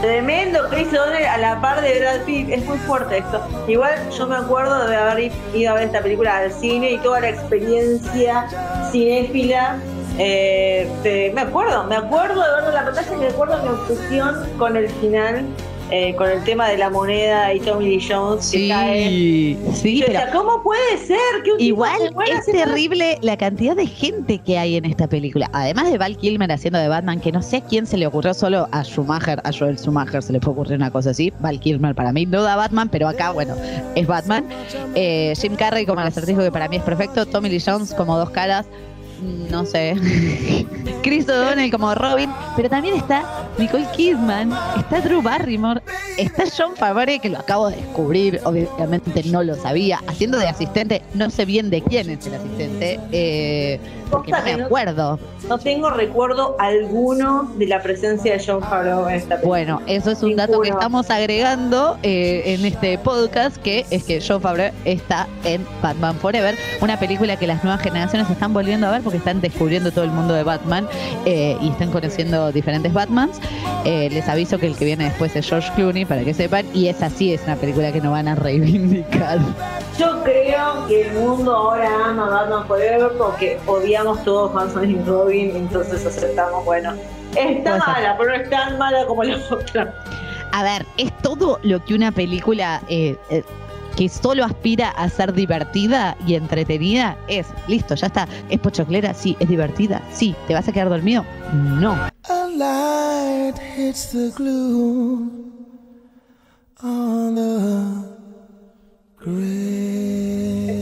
Tremendo 0.00 0.60
Chris 0.70 0.88
O'Donnell 0.92 1.24
a 1.26 1.38
la 1.38 1.60
par 1.60 1.80
de 1.82 1.98
Brad 2.00 2.20
Pitt. 2.24 2.48
Es 2.50 2.64
muy 2.64 2.78
fuerte 2.78 3.18
esto. 3.18 3.40
Igual 3.66 3.92
yo 4.16 4.26
me 4.28 4.36
acuerdo 4.36 4.86
de 4.86 4.96
haber 4.96 5.32
ido 5.54 5.70
a 5.72 5.74
ver 5.74 5.84
esta 5.84 6.00
película 6.00 6.38
al 6.38 6.52
cine 6.52 6.92
y 6.92 6.98
toda 6.98 7.20
la 7.20 7.28
experiencia 7.30 8.46
cinéfila. 8.90 9.76
eh, 10.20 10.88
de- 11.04 11.30
me 11.32 11.42
acuerdo, 11.42 11.84
me 11.84 11.94
acuerdo 11.94 12.42
de 12.42 12.50
verlo 12.50 12.68
en 12.70 12.74
la 12.74 12.84
pantalla 12.86 13.14
y 13.14 13.16
me 13.18 13.28
acuerdo 13.28 13.62
mi 13.62 13.68
obsesión 13.68 14.34
con 14.58 14.76
el 14.76 14.88
final, 14.88 15.44
eh, 15.90 16.14
con 16.16 16.30
el 16.30 16.42
tema 16.44 16.68
de 16.68 16.76
la 16.76 16.90
moneda 16.90 17.52
y 17.54 17.60
Tommy 17.60 17.86
Lee 17.86 18.06
Jones 18.06 18.50
que 18.50 18.68
cae. 18.68 19.56
sí, 19.74 20.02
pero 20.06 20.20
decía, 20.20 20.30
¿cómo 20.32 20.62
puede 20.62 20.98
ser 20.98 21.18
que 21.44 21.52
un 21.52 21.58
tipo 21.58 21.68
Igual 21.68 22.02
es 22.30 22.46
terrible 22.46 23.18
la 23.22 23.36
cantidad 23.36 23.74
de 23.74 23.86
gente 23.86 24.38
que 24.38 24.58
hay 24.58 24.76
en 24.76 24.84
esta 24.84 25.06
película. 25.08 25.48
Además 25.52 25.90
de 25.90 25.98
Val 25.98 26.16
Kilmer 26.16 26.50
haciendo 26.52 26.78
de 26.78 26.88
Batman, 26.88 27.20
que 27.20 27.32
no 27.32 27.42
sé 27.42 27.58
a 27.58 27.60
quién 27.62 27.86
se 27.86 27.96
le 27.96 28.06
ocurrió, 28.06 28.34
solo 28.34 28.68
a 28.72 28.82
Schumacher, 28.82 29.40
a 29.44 29.52
Joel 29.52 29.78
Schumacher 29.78 30.22
se 30.22 30.32
le 30.32 30.40
puede 30.40 30.52
ocurrir 30.52 30.76
una 30.76 30.90
cosa 30.90 31.10
así. 31.10 31.32
Val 31.40 31.58
Kilmer 31.58 31.94
para 31.94 32.12
mí 32.12 32.26
no 32.26 32.42
da 32.42 32.56
Batman, 32.56 32.88
pero 32.88 33.08
acá, 33.08 33.30
bueno, 33.30 33.54
es 33.94 34.06
Batman. 34.06 34.44
Eh, 34.94 35.32
Jim 35.40 35.56
Carrey 35.56 35.86
como 35.86 36.00
el 36.00 36.08
acertijo 36.08 36.42
que 36.42 36.52
para 36.52 36.68
mí 36.68 36.76
es 36.76 36.82
perfecto. 36.82 37.26
Tommy 37.26 37.48
Lee 37.48 37.62
Jones 37.64 37.94
como 37.94 38.16
dos 38.18 38.30
caras. 38.30 38.66
No 39.20 39.64
sé. 39.64 39.96
Chris 41.02 41.28
O'Donnell 41.28 41.70
como 41.70 41.94
Robin. 41.94 42.30
Pero 42.56 42.68
también 42.68 42.96
está 42.96 43.24
Nicole 43.58 43.86
Kidman. 43.96 44.52
Está 44.76 45.00
Drew 45.00 45.22
Barrymore. 45.22 45.80
Está 46.16 46.44
John 46.56 46.76
Favre, 46.76 47.18
que 47.18 47.28
lo 47.28 47.38
acabo 47.38 47.68
de 47.70 47.76
descubrir. 47.76 48.40
Obviamente 48.44 49.22
no 49.24 49.42
lo 49.42 49.54
sabía. 49.54 50.00
Haciendo 50.06 50.38
de 50.38 50.48
asistente. 50.48 51.02
No 51.14 51.30
sé 51.30 51.44
bien 51.44 51.70
de 51.70 51.82
quién 51.82 52.10
es 52.10 52.26
el 52.26 52.34
asistente. 52.34 53.00
Eh, 53.12 53.80
porque 54.10 54.32
no 54.32 54.42
me 54.42 54.52
acuerdo. 54.64 55.18
No 55.48 55.58
tengo 55.58 55.90
recuerdo 55.90 56.56
alguno 56.58 57.50
de 57.56 57.66
la 57.66 57.82
presencia 57.82 58.36
de 58.36 58.44
John 58.44 58.62
Favreau 58.62 59.08
en 59.08 59.16
esta 59.16 59.36
película. 59.36 59.48
Bueno, 59.48 59.82
eso 59.86 60.10
es 60.10 60.22
un 60.22 60.36
dato 60.36 60.60
que 60.60 60.70
estamos 60.70 61.10
agregando 61.10 61.98
eh, 62.02 62.42
en 62.46 62.64
este 62.64 62.98
podcast, 62.98 63.56
que 63.58 63.86
es 63.90 64.04
que 64.04 64.22
John 64.26 64.40
Favreau 64.40 64.72
está 64.84 65.28
en 65.44 65.66
Batman 65.82 66.16
Forever, 66.16 66.56
una 66.80 66.98
película 66.98 67.36
que 67.36 67.46
las 67.46 67.62
nuevas 67.62 67.82
generaciones 67.82 68.28
están 68.30 68.52
volviendo 68.52 68.86
a 68.86 68.90
ver 68.90 69.02
porque 69.08 69.16
están 69.16 69.40
descubriendo 69.40 69.90
todo 69.90 70.04
el 70.04 70.10
mundo 70.10 70.34
de 70.34 70.42
Batman 70.42 70.86
eh, 71.24 71.56
y 71.62 71.70
están 71.70 71.90
conociendo 71.90 72.52
diferentes 72.52 72.92
Batmans. 72.92 73.40
Eh, 73.86 74.10
les 74.10 74.28
aviso 74.28 74.58
que 74.58 74.66
el 74.66 74.76
que 74.76 74.84
viene 74.84 75.04
después 75.04 75.34
es 75.34 75.48
George 75.48 75.72
Clooney, 75.76 76.04
para 76.04 76.24
que 76.24 76.34
sepan, 76.34 76.66
y 76.74 76.88
esa 76.88 77.08
sí 77.08 77.32
es 77.32 77.42
una 77.44 77.56
película 77.56 77.90
que 77.90 78.02
no 78.02 78.10
van 78.10 78.28
a 78.28 78.34
reivindicar. 78.34 79.38
Yo 79.98 80.22
creo 80.24 80.86
que 80.88 81.08
el 81.08 81.14
mundo 81.14 81.56
ahora 81.56 81.88
ama 82.04 82.28
Batman 82.28 82.66
Forever 82.66 83.12
porque 83.16 83.58
odiamos 83.64 84.22
todos 84.24 84.52
Batman 84.52 84.90
y 84.90 85.02
Robin, 85.02 85.56
entonces 85.56 86.04
aceptamos, 86.04 86.62
bueno, 86.66 86.92
está 87.34 87.78
mala, 87.78 88.14
pero 88.18 88.36
no 88.36 88.42
es 88.42 88.50
tan 88.50 88.76
mala 88.76 89.06
como 89.06 89.24
la 89.24 89.38
otra. 89.50 89.94
A 90.52 90.62
ver, 90.62 90.84
es 90.98 91.16
todo 91.22 91.58
lo 91.62 91.82
que 91.82 91.94
una 91.94 92.12
película 92.12 92.82
eh, 92.90 93.16
que 93.98 94.08
solo 94.08 94.44
aspira 94.44 94.90
a 94.90 95.08
ser 95.08 95.32
divertida 95.32 96.16
y 96.24 96.36
entretenida 96.36 97.18
es. 97.26 97.48
Listo, 97.66 97.96
ya 97.96 98.06
está. 98.06 98.28
¿Es 98.48 98.60
pochoclera? 98.60 99.12
Sí. 99.12 99.36
¿Es 99.40 99.48
divertida? 99.48 100.00
Sí. 100.12 100.36
¿Te 100.46 100.54
vas 100.54 100.68
a 100.68 100.72
quedar 100.72 100.88
dormido? 100.88 101.24
No. 101.52 101.98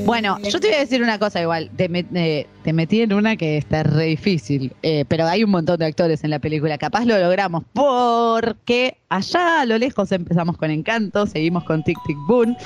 Bueno, 0.04 0.38
yo 0.42 0.60
te 0.60 0.68
voy 0.68 0.76
a 0.76 0.80
decir 0.80 1.02
una 1.02 1.18
cosa 1.18 1.40
igual. 1.40 1.70
Te, 1.76 1.88
eh, 2.14 2.46
metí 2.72 3.00
en 3.00 3.12
una 3.12 3.36
que 3.36 3.56
está 3.56 3.82
re 3.82 4.04
difícil. 4.04 4.72
eh, 4.82 5.04
pero 5.08 5.26
hay 5.26 5.42
un 5.42 5.50
montón 5.50 5.78
de 5.78 5.86
actores 5.86 6.22
en 6.22 6.30
la 6.30 6.38
película. 6.38 6.78
Capaz 6.78 7.04
lo 7.04 7.18
logramos 7.18 7.64
porque 7.72 8.98
allá 9.08 9.62
a 9.62 9.66
lo 9.66 9.78
lejos 9.78 10.12
empezamos 10.12 10.56
con 10.58 10.70
Encanto, 10.70 11.26
seguimos 11.26 11.64
con 11.64 11.82
Tic 11.82 11.98
Tic 12.06 12.16
Boom, 12.28 12.56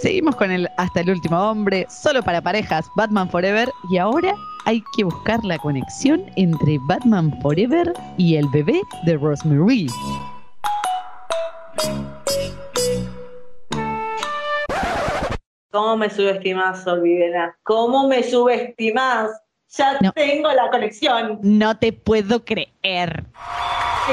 seguimos 0.00 0.34
con 0.36 0.50
el 0.50 0.68
Hasta 0.76 1.00
el 1.00 1.10
último 1.10 1.38
hombre, 1.38 1.86
solo 1.90 2.22
para 2.22 2.40
parejas, 2.42 2.86
Batman 2.96 3.28
Forever. 3.30 3.68
Y 3.90 3.98
ahora 3.98 4.34
hay 4.64 4.82
que 4.96 5.04
buscar 5.04 5.44
la 5.44 5.58
conexión 5.58 6.24
entre 6.36 6.78
Batman 6.88 7.38
Forever 7.42 7.92
y 8.16 8.36
el 8.36 8.46
bebé 8.48 8.80
de 9.04 9.16
Rosemary. 9.16 9.88
¿Cómo 15.78 15.96
me 15.96 16.10
subestimas, 16.10 16.84
Olvidena? 16.88 17.56
¿Cómo 17.62 18.08
me 18.08 18.24
subestimas? 18.24 19.30
Ya 19.76 19.96
No. 20.00 20.10
tengo 20.12 20.50
la 20.50 20.68
conexión. 20.70 21.38
No 21.40 21.78
te 21.78 21.92
puedo 21.92 22.44
creer. 22.44 23.22
Sí, 24.04 24.12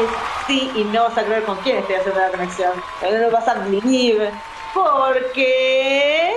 es 0.00 0.08
sí 0.48 0.72
y 0.74 0.82
no 0.86 1.04
vas 1.04 1.16
a 1.16 1.22
creer 1.22 1.44
con 1.44 1.56
quién 1.58 1.76
estoy 1.76 1.94
haciendo 1.94 2.20
la 2.20 2.30
conexión. 2.30 2.72
No 3.00 3.30
vas 3.30 3.46
a 3.46 3.54
believe. 3.60 4.28
Porque 4.74 6.32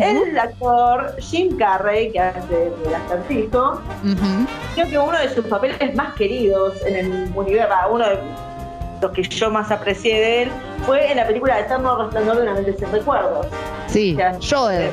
el 0.00 0.36
actor 0.36 1.14
Jim 1.20 1.56
Carrey, 1.56 2.10
que 2.10 2.18
hace 2.18 2.72
el 2.84 2.94
acertijo, 2.96 3.80
Ujú. 4.02 4.46
creo 4.74 4.88
que 4.88 4.98
uno 4.98 5.16
de 5.20 5.28
sus 5.32 5.46
papeles 5.46 5.94
más 5.94 6.14
queridos 6.14 6.84
en 6.84 6.96
el 6.96 7.32
universo, 7.32 7.74
uno 7.92 8.08
de 8.08 8.18
los 9.02 9.10
que 9.12 9.22
yo 9.22 9.50
más 9.50 9.70
aprecié 9.70 10.14
de 10.20 10.42
él, 10.44 10.50
fue 10.86 11.10
en 11.10 11.16
la 11.18 11.26
película 11.26 11.58
Eterno 11.60 11.98
Resplandor 12.04 12.36
de 12.36 12.42
una 12.42 12.54
mente 12.54 12.74
sin 12.78 12.90
recuerdos. 12.92 13.46
Sí, 13.88 14.14
Ya. 14.16 14.38
Joel. 14.48 14.90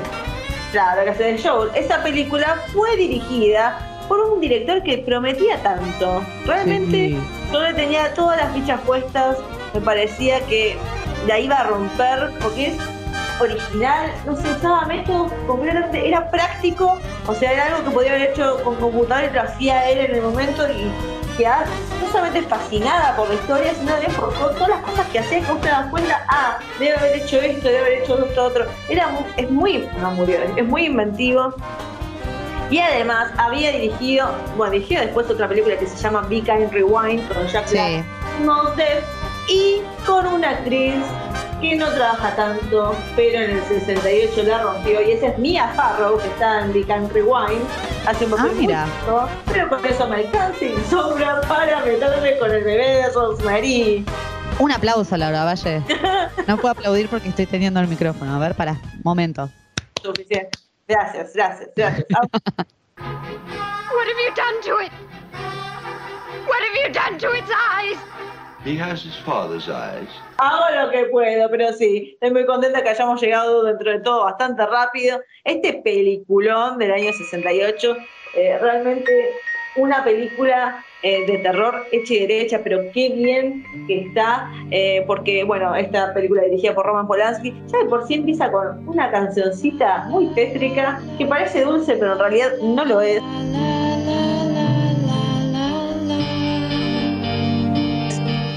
Claro, 0.72 1.04
que 1.04 1.10
hace 1.12 1.24
de 1.34 1.42
Joel. 1.42 1.70
Esa 1.76 2.02
película 2.04 2.58
fue 2.74 2.96
dirigida 2.98 3.80
por 4.08 4.20
un 4.20 4.40
director 4.42 4.82
que 4.84 4.98
prometía 5.00 5.58
tanto. 5.62 6.22
Realmente 6.46 6.96
Sí. 7.10 7.20
yo 7.52 7.62
le 7.62 7.74
tenía 7.76 8.14
todas 8.14 8.38
las 8.38 8.52
fichas 8.54 8.80
puestas, 8.82 9.38
me 9.74 9.82
parecía 9.82 10.40
que 10.48 10.76
la 11.28 11.38
iba 11.40 11.56
a 11.56 11.64
romper 11.68 12.32
porque 12.42 12.68
es 12.68 12.78
original, 13.40 14.12
no 14.26 14.36
se 14.36 14.50
usaba 14.52 14.86
métodos 14.86 15.32
completamente, 15.48 16.08
era 16.08 16.30
práctico, 16.30 16.98
o 17.28 17.34
sea, 17.36 17.54
era 17.54 17.66
algo 17.68 17.84
que 17.86 17.92
podía 17.92 18.12
haber 18.16 18.32
hecho 18.32 18.62
con 18.64 18.76
computador 18.76 19.30
y 19.32 19.34
lo 19.34 19.42
hacía 19.44 19.90
él 19.90 20.00
en 20.00 20.16
el 20.16 20.22
momento 20.22 20.68
y 20.70 20.92
no 21.48 22.08
solamente 22.12 22.42
fascinada 22.44 23.16
por 23.16 23.28
la 23.30 23.36
historia, 23.36 23.74
sino 23.74 23.92
también 23.92 24.12
por 24.14 24.34
to- 24.34 24.50
todas 24.52 24.70
las 24.70 24.82
cosas 24.82 25.08
que 25.08 25.20
hacía 25.20 25.40
que 25.42 25.52
vos 25.52 25.62
te 25.62 25.68
das 25.70 25.90
cuenta, 25.90 26.26
ah, 26.28 26.58
debe 26.80 26.96
haber 26.98 27.16
hecho 27.22 27.38
esto, 27.42 27.68
debe 27.68 27.80
haber 27.80 27.94
hecho 28.04 28.26
esto 28.26 28.44
otro. 28.44 28.66
Era 28.90 29.08
mu- 29.08 29.26
es 29.38 29.50
muy, 29.50 29.88
no 30.02 30.12
murió, 30.12 30.38
es 30.56 30.66
muy 30.66 30.86
inventivo. 30.86 31.54
Y 32.70 32.80
además 32.80 33.32
había 33.38 33.72
dirigido, 33.72 34.30
bueno, 34.56 34.74
dirigió 34.74 35.00
después 35.02 35.28
otra 35.30 35.48
película 35.48 35.76
que 35.78 35.88
se 35.88 35.98
llama 35.98 36.22
Be 36.30 36.42
Kind 36.42 36.72
Rewind 36.72 37.28
con 37.34 37.48
Jack 37.48 37.68
Sí. 37.68 37.74
Black, 37.78 38.06
Moses, 38.46 39.04
y 39.48 39.82
con 40.06 40.28
una 40.28 40.52
actriz 40.52 40.94
que 41.62 41.76
no 41.76 41.88
trabaja 41.92 42.36
tanto, 42.36 42.96
pero 43.16 43.40
en 43.44 43.52
el 43.58 43.64
68 43.64 44.44
la 44.44 44.64
rompió, 44.64 45.02
y 45.02 45.12
esa 45.12 45.28
es 45.28 45.38
Mia 45.38 45.68
Farrow, 45.76 46.18
que 46.20 46.28
está 46.28 46.62
en 46.62 46.74
Be 46.74 46.84
Kind 46.84 47.12
Rewind, 47.12 47.62
hace 48.08 48.26
un 48.26 48.32
papel 48.32 48.52
Ah, 48.52 48.56
mira. 48.56 48.88
pero 49.46 49.70
con 49.70 49.86
eso 49.86 50.08
me 50.08 50.16
alcanza 50.18 50.66
y 50.66 50.78
sobra 50.90 51.42
para 51.42 51.84
meterme 51.84 52.38
con 52.38 52.52
el 52.52 52.64
bebé 52.64 52.88
de 53.04 53.10
Rosemary. 53.12 54.06
Un 54.60 54.72
aplauso, 54.72 55.16
Laura 55.18 55.44
Valle. 55.46 55.82
No 56.48 56.58
puedo 56.58 56.72
aplaudir 56.72 57.08
porque 57.10 57.30
estoy 57.30 57.46
teniendo 57.46 57.80
el 57.80 57.88
micrófono. 57.88 58.36
A 58.36 58.40
ver, 58.40 58.56
para, 58.56 58.76
momento. 59.04 59.50
Suficiente. 60.02 60.50
Gracias, 60.88 61.34
gracias, 61.36 61.70
gracias. 61.76 62.06
Ah, 62.16 62.22
What 62.98 64.08
have 64.08 64.20
you 64.26 64.34
done 64.36 64.60
to 64.64 64.80
it? 64.84 64.92
What 66.48 66.60
have 66.64 66.76
you 66.76 66.92
done 66.92 67.18
to 67.20 67.32
its 67.34 67.50
eyes? 67.52 67.98
He 68.70 68.78
has 68.78 69.04
his 69.04 69.16
father's 69.26 69.68
eyes. 69.68 70.08
Hago 70.38 70.66
lo 70.76 70.92
que 70.92 71.06
puedo, 71.06 71.50
pero 71.50 71.74
sí, 71.74 72.12
estoy 72.14 72.30
muy 72.30 72.46
contenta 72.46 72.84
que 72.84 72.90
hayamos 72.90 73.20
llegado 73.20 73.64
dentro 73.64 73.92
de 73.92 74.00
todo 74.02 74.26
bastante 74.26 74.64
rápido. 74.64 75.20
Este 75.44 75.82
peliculón 75.84 76.78
del 76.78 76.92
año 76.92 77.12
68, 77.12 77.98
eh, 78.36 78.60
realmente 78.62 79.32
una 79.76 80.04
película 80.04 80.86
eh, 81.02 81.26
de 81.26 81.40
terror 81.40 81.84
hecha 81.92 82.14
y 82.14 82.20
derecha, 82.28 82.62
pero 82.64 82.80
qué 82.94 83.10
bien 83.10 83.64
que 83.88 84.02
está, 84.02 84.52
eh, 84.70 85.04
porque 85.08 85.44
bueno, 85.44 85.74
esta 85.74 86.14
película 86.14 86.44
dirigida 86.44 86.76
por 86.76 86.86
Roman 86.86 87.08
Polanski, 87.08 87.60
ya 87.66 87.80
de 87.80 87.86
por 87.86 88.06
sí 88.06 88.16
empieza 88.16 88.52
con 88.52 88.88
una 88.88 89.10
cancioncita 89.10 90.04
muy 90.10 90.28
tétrica, 90.36 91.02
que 91.18 91.26
parece 91.26 91.64
dulce, 91.64 91.96
pero 91.96 92.14
en 92.14 92.20
realidad 92.20 92.52
no 92.62 92.86
lo 92.86 93.02
es. 93.02 93.20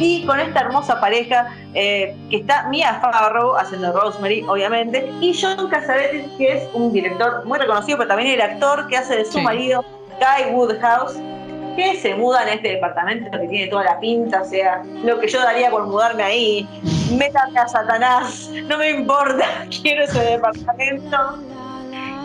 Y 0.02 0.26
con 0.26 0.40
esta 0.40 0.60
hermosa 0.62 1.00
pareja 1.00 1.54
eh, 1.74 2.16
que 2.28 2.38
está 2.38 2.68
Mia 2.68 2.94
Farrow 3.00 3.56
haciendo 3.56 3.92
Rosemary, 3.92 4.44
obviamente, 4.48 5.08
y 5.20 5.32
John 5.40 5.68
Cassavetes, 5.68 6.26
que 6.38 6.56
es 6.58 6.68
un 6.74 6.92
director 6.92 7.44
muy 7.44 7.56
reconocido, 7.58 7.98
pero 7.98 8.08
también 8.08 8.30
el 8.32 8.40
actor 8.40 8.88
que 8.88 8.96
hace 8.96 9.16
de 9.18 9.24
su 9.24 9.38
Sí. 9.38 9.42
marido, 9.42 9.84
Guy 10.18 10.52
Woodhouse, 10.54 11.14
que 11.76 11.96
se 12.00 12.16
muda 12.16 12.42
en 12.42 12.48
este 12.56 12.70
departamento 12.70 13.30
que 13.30 13.46
tiene 13.46 13.68
toda 13.68 13.84
la 13.84 14.00
pinta, 14.00 14.42
o 14.42 14.44
sea, 14.44 14.82
lo 15.04 15.20
que 15.20 15.28
yo 15.28 15.40
daría 15.40 15.70
por 15.70 15.86
mudarme 15.86 16.24
ahí. 16.24 16.68
Métame 17.16 17.60
a 17.60 17.68
Satanás, 17.68 18.50
no 18.64 18.78
me 18.78 18.90
importa, 18.90 19.44
quiero 19.82 20.02
ese 20.04 20.20
departamento. 20.20 21.16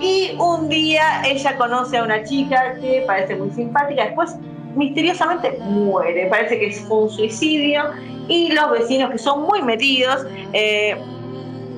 Y 0.01 0.35
un 0.39 0.67
día 0.67 1.21
ella 1.25 1.55
conoce 1.57 1.97
a 1.97 2.03
una 2.03 2.23
chica 2.23 2.75
que 2.81 3.03
parece 3.05 3.35
muy 3.35 3.51
simpática, 3.51 4.05
después 4.05 4.35
misteriosamente 4.77 5.57
muere, 5.59 6.27
parece 6.27 6.59
que 6.59 6.71
fue 6.71 7.03
un 7.03 7.09
suicidio, 7.09 7.83
y 8.27 8.51
los 8.51 8.71
vecinos 8.71 9.11
que 9.11 9.17
son 9.17 9.43
muy 9.43 9.61
metidos, 9.61 10.25
eh, 10.53 10.95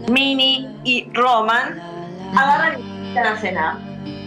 Minnie 0.10 0.68
y 0.84 1.10
Roman, 1.14 1.80
agarran 2.36 2.80
y 2.80 2.84
invitan 2.84 3.26
a 3.26 3.38
cenar. 3.38 3.78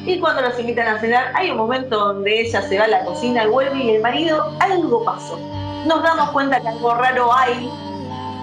Y 0.04 0.18
cuando 0.18 0.42
los 0.42 0.58
invitan 0.58 0.88
a 0.88 1.00
cenar, 1.00 1.32
hay 1.34 1.50
un 1.50 1.58
momento 1.58 1.96
donde 1.96 2.40
ella 2.40 2.62
se 2.62 2.78
va 2.78 2.84
a 2.84 2.88
la 2.88 3.04
cocina 3.04 3.44
y 3.44 3.48
vuelve 3.48 3.78
y 3.78 3.90
el 3.90 4.02
marido, 4.02 4.56
algo 4.60 5.04
pasó. 5.04 5.38
Nos 5.86 6.02
damos 6.02 6.30
cuenta 6.30 6.60
que 6.60 6.68
algo 6.68 6.94
raro 6.94 7.32
hay, 7.32 7.68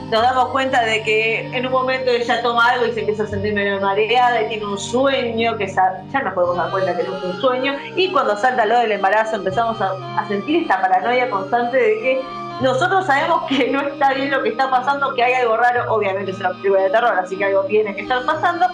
nos 0.09 0.21
damos 0.23 0.49
cuenta 0.49 0.83
de 0.83 1.03
que 1.03 1.41
en 1.55 1.65
un 1.65 1.71
momento 1.71 2.09
ella 2.09 2.41
toma 2.41 2.69
algo 2.69 2.87
y 2.87 2.93
se 2.93 3.01
empieza 3.01 3.23
a 3.23 3.27
sentir 3.27 3.53
medio 3.53 3.79
mareada 3.79 4.41
y 4.41 4.47
tiene 4.47 4.65
un 4.65 4.77
sueño, 4.77 5.55
que 5.57 5.67
sa- 5.67 6.01
ya 6.11 6.21
nos 6.21 6.33
podemos 6.33 6.57
dar 6.57 6.71
cuenta 6.71 6.97
que 6.97 7.03
no 7.03 7.17
es 7.17 7.23
un 7.23 7.41
sueño, 7.41 7.75
y 7.95 8.11
cuando 8.11 8.35
salta 8.37 8.65
lo 8.65 8.79
del 8.79 8.91
embarazo 8.93 9.35
empezamos 9.35 9.79
a, 9.81 9.91
a 10.19 10.27
sentir 10.27 10.63
esta 10.63 10.81
paranoia 10.81 11.29
constante 11.29 11.77
de 11.77 11.99
que 12.01 12.21
nosotros 12.61 13.05
sabemos 13.05 13.43
que 13.47 13.69
no 13.69 13.81
está 13.81 14.13
bien 14.13 14.31
lo 14.31 14.41
que 14.43 14.49
está 14.49 14.69
pasando, 14.69 15.13
que 15.13 15.23
hay 15.23 15.33
algo 15.33 15.55
raro, 15.57 15.93
obviamente 15.93 16.31
es 16.31 16.39
una 16.39 16.49
película 16.49 16.81
de 16.81 16.89
terror, 16.89 17.13
así 17.23 17.37
que 17.37 17.45
algo 17.45 17.63
tiene 17.65 17.95
que 17.95 18.01
estar 18.01 18.25
pasando, 18.25 18.65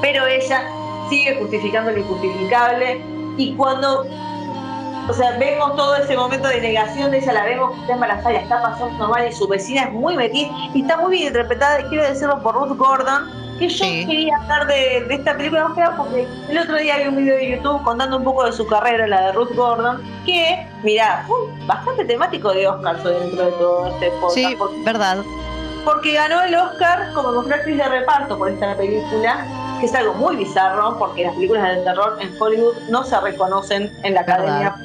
pero 0.00 0.26
ella 0.26 0.62
sigue 1.08 1.36
justificando 1.38 1.90
lo 1.92 1.98
injustificable 1.98 3.00
y 3.36 3.54
cuando 3.54 4.04
o 5.10 5.12
sea, 5.12 5.36
vemos 5.38 5.74
todo 5.74 5.96
ese 5.96 6.16
momento 6.16 6.46
de 6.46 6.60
negación 6.60 7.10
de 7.10 7.18
ella, 7.18 7.32
la 7.32 7.44
vemos 7.44 7.72
que 7.72 7.80
está 7.80 7.94
embarazada, 7.94 8.36
está 8.36 8.62
pasando 8.62 8.96
normal 8.96 9.26
y 9.28 9.32
su 9.32 9.48
vecina 9.48 9.82
es 9.82 9.92
muy 9.92 10.16
metida 10.16 10.48
y 10.72 10.82
está 10.82 10.98
muy 10.98 11.10
bien 11.10 11.26
interpretada, 11.26 11.88
quiero 11.88 12.04
decirlo 12.04 12.40
por 12.40 12.54
Ruth 12.54 12.76
Gordon, 12.76 13.28
que 13.58 13.68
yo 13.68 13.84
quería 13.84 14.36
hablar 14.36 14.68
de, 14.68 15.04
de 15.08 15.14
esta 15.16 15.36
película 15.36 15.64
más 15.64 15.74
que 15.74 15.80
nada 15.80 15.96
porque 15.96 16.28
el 16.48 16.58
otro 16.58 16.76
día 16.76 16.98
vi 16.98 17.08
un 17.08 17.16
video 17.16 17.36
de 17.36 17.50
YouTube 17.50 17.82
contando 17.82 18.18
un 18.18 18.24
poco 18.24 18.44
de 18.44 18.52
su 18.52 18.64
carrera, 18.68 19.08
la 19.08 19.26
de 19.26 19.32
Ruth 19.32 19.52
Gordon, 19.56 20.00
que, 20.24 20.64
mirá, 20.84 21.24
fue 21.26 21.38
bastante 21.66 22.04
temático 22.04 22.52
de 22.52 22.68
Oscar 22.68 23.02
dentro 23.02 23.46
de 23.46 23.52
todo 23.52 23.86
este 23.88 24.10
podcast. 24.12 24.34
Sí, 24.34 24.54
porque, 24.56 24.82
verdad. 24.84 25.18
porque 25.84 26.14
ganó 26.14 26.40
el 26.42 26.54
Oscar 26.54 27.12
como 27.14 27.32
mejor 27.32 27.54
actriz 27.54 27.78
de 27.78 27.88
reparto 27.88 28.38
por 28.38 28.48
esta 28.48 28.76
película, 28.76 29.44
que 29.80 29.86
es 29.86 29.94
algo 29.94 30.14
muy 30.14 30.36
bizarro 30.36 30.98
porque 30.98 31.24
las 31.24 31.34
películas 31.34 31.76
de 31.76 31.82
terror 31.82 32.16
en 32.20 32.30
Hollywood 32.40 32.76
no 32.90 33.02
se 33.02 33.18
reconocen 33.20 33.90
en 34.04 34.14
la 34.14 34.20
academia. 34.20 34.76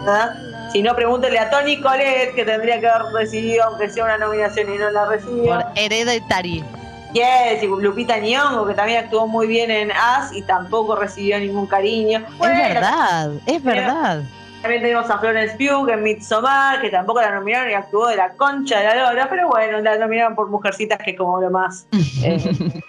¿Verdad? 0.00 0.34
Si 0.72 0.82
no, 0.82 0.94
pregúntele 0.94 1.38
a 1.38 1.50
Tony 1.50 1.80
Collette, 1.80 2.34
que 2.34 2.44
tendría 2.44 2.80
que 2.80 2.88
haber 2.88 3.12
recibido, 3.12 3.64
aunque 3.64 3.90
sea 3.90 4.04
una 4.04 4.18
nominación 4.18 4.72
y 4.72 4.78
no 4.78 4.90
la 4.90 5.06
recibió. 5.06 5.54
Por 5.54 5.64
Hereditary. 5.74 6.64
Yes, 7.12 7.62
y 7.62 7.66
Lupita 7.66 8.18
Nyong'o, 8.18 8.66
que 8.66 8.74
también 8.74 9.04
actuó 9.04 9.26
muy 9.26 9.48
bien 9.48 9.70
en 9.70 9.90
As 9.90 10.32
y 10.32 10.42
tampoco 10.42 10.94
recibió 10.94 11.40
ningún 11.40 11.66
cariño. 11.66 12.24
Bueno, 12.38 12.54
es 12.54 12.74
verdad, 12.74 13.30
es 13.46 13.62
verdad. 13.64 14.22
También 14.62 14.82
tenemos 14.82 15.10
a 15.10 15.18
Florence 15.18 15.56
Pugh 15.56 15.88
en 15.88 16.02
Midsommar, 16.02 16.80
que 16.80 16.90
tampoco 16.90 17.20
la 17.20 17.32
nominaron 17.32 17.70
y 17.70 17.74
actuó 17.74 18.08
de 18.08 18.16
la 18.16 18.30
concha 18.34 18.78
de 18.78 18.84
la 18.84 19.10
lora, 19.10 19.26
pero 19.28 19.48
bueno, 19.48 19.80
la 19.80 19.96
nominaron 19.96 20.36
por 20.36 20.48
Mujercitas, 20.50 20.98
que 20.98 21.12
es 21.12 21.16
como 21.16 21.40
lo 21.40 21.50
más 21.50 21.86
eh, 22.22 22.38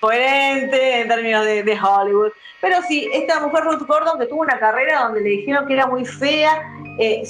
coherente 0.00 1.00
en 1.00 1.08
términos 1.08 1.44
de, 1.44 1.78
Hollywood. 1.80 2.32
Pero 2.60 2.76
sí, 2.88 3.08
esta 3.12 3.40
mujer 3.40 3.64
Ruth 3.64 3.86
Gordon, 3.86 4.18
que 4.18 4.26
tuvo 4.26 4.40
una 4.40 4.58
carrera 4.58 5.04
donde 5.04 5.20
le 5.20 5.30
dijeron 5.30 5.66
que 5.66 5.74
era 5.74 5.86
muy 5.86 6.04
fea, 6.04 6.62
eh, 6.98 7.22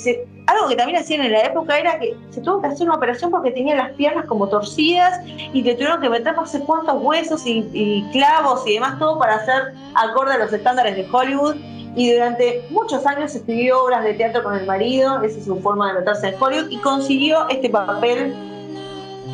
algo 0.47 0.69
que 0.69 0.77
también 0.77 1.01
hacían 1.01 1.23
en 1.23 1.33
la 1.33 1.43
época 1.43 1.79
era 1.79 1.99
que 1.99 2.17
se 2.31 2.41
tuvo 2.41 2.61
que 2.61 2.69
hacer 2.69 2.87
una 2.87 2.97
operación 2.97 3.31
porque 3.31 3.51
tenía 3.51 3.75
las 3.75 3.93
piernas 3.93 4.27
como 4.27 4.49
torcidas 4.49 5.21
y 5.27 5.63
le 5.63 5.75
tuvieron 5.75 6.01
que 6.01 6.09
meter 6.09 6.37
no 6.37 6.47
sé 6.47 6.61
cuántos 6.61 7.03
huesos 7.03 7.45
y, 7.47 7.69
y 7.73 8.09
clavos 8.13 8.67
y 8.67 8.75
demás, 8.75 8.99
todo 8.99 9.19
para 9.19 9.37
hacer 9.37 9.75
acorde 9.95 10.35
a 10.35 10.39
los 10.39 10.53
estándares 10.53 10.97
de 10.97 11.07
Hollywood. 11.11 11.57
Y 11.97 12.13
durante 12.13 12.63
muchos 12.69 13.07
años 13.07 13.35
escribió 13.35 13.83
obras 13.83 14.05
de 14.05 14.13
teatro 14.13 14.43
con 14.43 14.55
el 14.55 14.67
marido, 14.67 15.23
esa 15.23 15.39
es 15.39 15.47
su 15.47 15.59
forma 15.61 15.89
de 15.89 16.01
meterse 16.01 16.29
en 16.29 16.35
Hollywood, 16.39 16.71
y 16.71 16.77
consiguió 16.79 17.49
este 17.49 17.71
papel 17.71 18.35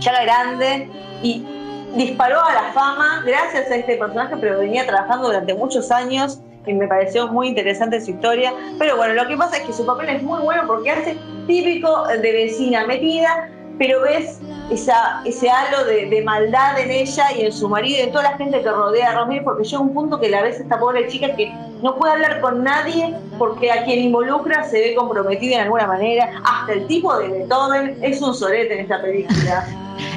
ya 0.00 0.22
grande 0.22 0.88
y 1.24 1.44
disparó 1.94 2.44
a 2.44 2.52
la 2.52 2.72
fama 2.72 3.22
gracias 3.26 3.70
a 3.70 3.76
este 3.76 3.96
personaje, 3.96 4.36
pero 4.40 4.58
venía 4.58 4.86
trabajando 4.86 5.28
durante 5.28 5.54
muchos 5.54 5.90
años 5.90 6.40
y 6.66 6.74
me 6.74 6.86
pareció 6.86 7.28
muy 7.28 7.48
interesante 7.48 8.00
su 8.00 8.12
historia. 8.12 8.52
Pero 8.78 8.96
bueno, 8.96 9.14
lo 9.14 9.26
que 9.26 9.36
pasa 9.36 9.56
es 9.56 9.62
que 9.64 9.72
su 9.72 9.84
papel 9.84 10.08
es 10.08 10.22
muy 10.22 10.40
bueno 10.40 10.62
porque 10.66 10.90
hace 10.90 11.16
típico 11.46 12.06
de 12.06 12.32
vecina 12.32 12.86
metida, 12.86 13.50
pero 13.78 14.02
ves 14.02 14.40
esa, 14.70 15.22
ese 15.24 15.50
halo 15.50 15.84
de, 15.84 16.22
maldad 16.22 16.78
en 16.78 16.90
ella 16.90 17.32
y 17.36 17.42
en 17.42 17.52
su 17.52 17.68
marido 17.68 17.98
y 17.98 18.02
en 18.02 18.12
toda 18.12 18.24
la 18.24 18.36
gente 18.36 18.62
que 18.62 18.70
rodea 18.70 19.10
a 19.10 19.14
Rosemary, 19.14 19.44
porque 19.44 19.64
llega 19.64 19.80
un 19.80 19.92
punto 19.92 20.20
que 20.20 20.28
la 20.28 20.42
ves 20.42 20.60
esta 20.60 20.78
pobre 20.78 21.08
chica 21.08 21.34
que 21.34 21.52
no 21.82 21.96
puede 21.96 22.12
hablar 22.12 22.40
con 22.40 22.62
nadie 22.62 23.16
porque 23.38 23.72
a 23.72 23.84
quien 23.84 23.98
involucra 24.00 24.62
se 24.64 24.78
ve 24.78 24.94
comprometido 24.94 25.54
en 25.54 25.62
alguna 25.62 25.86
manera. 25.86 26.30
Hasta 26.44 26.74
el 26.74 26.86
tipo 26.86 27.16
de 27.18 27.28
Beethoven 27.28 27.98
es 28.02 28.22
un 28.22 28.34
solete 28.34 28.74
en 28.74 28.80
esta 28.80 29.02
película. 29.02 29.66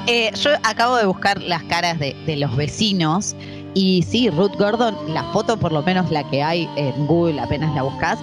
Eh, 0.08 0.32
yo 0.36 0.52
acabo 0.64 0.98
de 0.98 1.06
buscar 1.06 1.42
las 1.42 1.64
caras 1.64 1.98
de, 2.00 2.14
de 2.26 2.36
los 2.38 2.56
vecinos 2.56 3.36
y 3.74 4.04
sí, 4.04 4.30
Ruth 4.30 4.56
Gordon, 4.58 4.96
la 5.14 5.24
foto 5.34 5.58
por 5.58 5.72
lo 5.72 5.82
menos 5.82 6.12
la 6.12 6.24
que 6.30 6.44
hay 6.44 6.70
en 6.76 7.08
Google 7.08 7.42
apenas 7.42 7.74
la 7.76 7.82
buscas, 7.84 8.20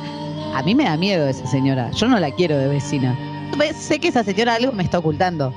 a 0.54 0.62
mí 0.62 0.74
me 0.74 0.84
da 0.84 0.96
miedo 0.96 1.26
esa 1.26 1.46
señora. 1.46 1.90
Yo 1.92 2.06
no 2.08 2.18
la 2.20 2.30
quiero 2.30 2.56
de 2.56 2.68
vecina. 2.68 3.16
Ve- 3.56 3.74
Sé 3.74 3.98
que 3.98 4.08
esa 4.08 4.22
señora 4.22 4.54
algo 4.54 4.72
me 4.72 4.82
está 4.84 4.98
ocultando. 4.98 5.52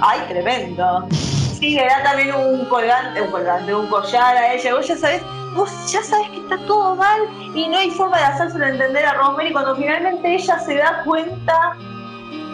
Ay, 0.00 0.20
tremendo. 0.28 1.06
Sí, 1.10 1.74
le 1.74 1.84
da 1.86 2.04
también 2.04 2.32
un 2.34 2.64
colgante, 2.66 3.20
un 3.20 3.30
colgante, 3.32 3.74
un 3.74 3.86
collar 3.88 4.36
a 4.36 4.54
ella. 4.54 4.74
Vos 4.76 4.86
ya 4.86 4.96
sabés, 4.96 5.22
vos 5.56 5.70
ya 5.90 6.02
sabés 6.04 6.28
que 6.30 6.36
está 6.38 6.56
todo 6.66 6.94
mal 6.94 7.20
y 7.54 7.66
no 7.68 7.76
hay 7.78 7.90
forma 7.90 8.16
de 8.16 8.24
hacérselo 8.24 8.64
entender 8.64 9.04
a 9.04 9.14
Rosemary. 9.14 9.52
Cuando 9.52 9.74
finalmente 9.74 10.34
ella 10.36 10.58
se 10.60 10.76
da 10.76 11.02
cuenta, 11.04 11.72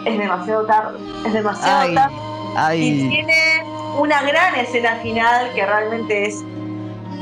es 0.05 0.17
demasiado 0.17 0.65
tarde. 0.65 0.97
Es 1.25 1.33
demasiado 1.33 1.79
Ay, 1.81 1.93
tarde. 1.93 2.15
Y 2.73 3.09
tiene 3.09 3.63
una 3.97 4.21
gran 4.23 4.55
escena 4.55 4.95
final 4.97 5.51
que 5.53 5.65
realmente 5.65 6.27
es 6.27 6.43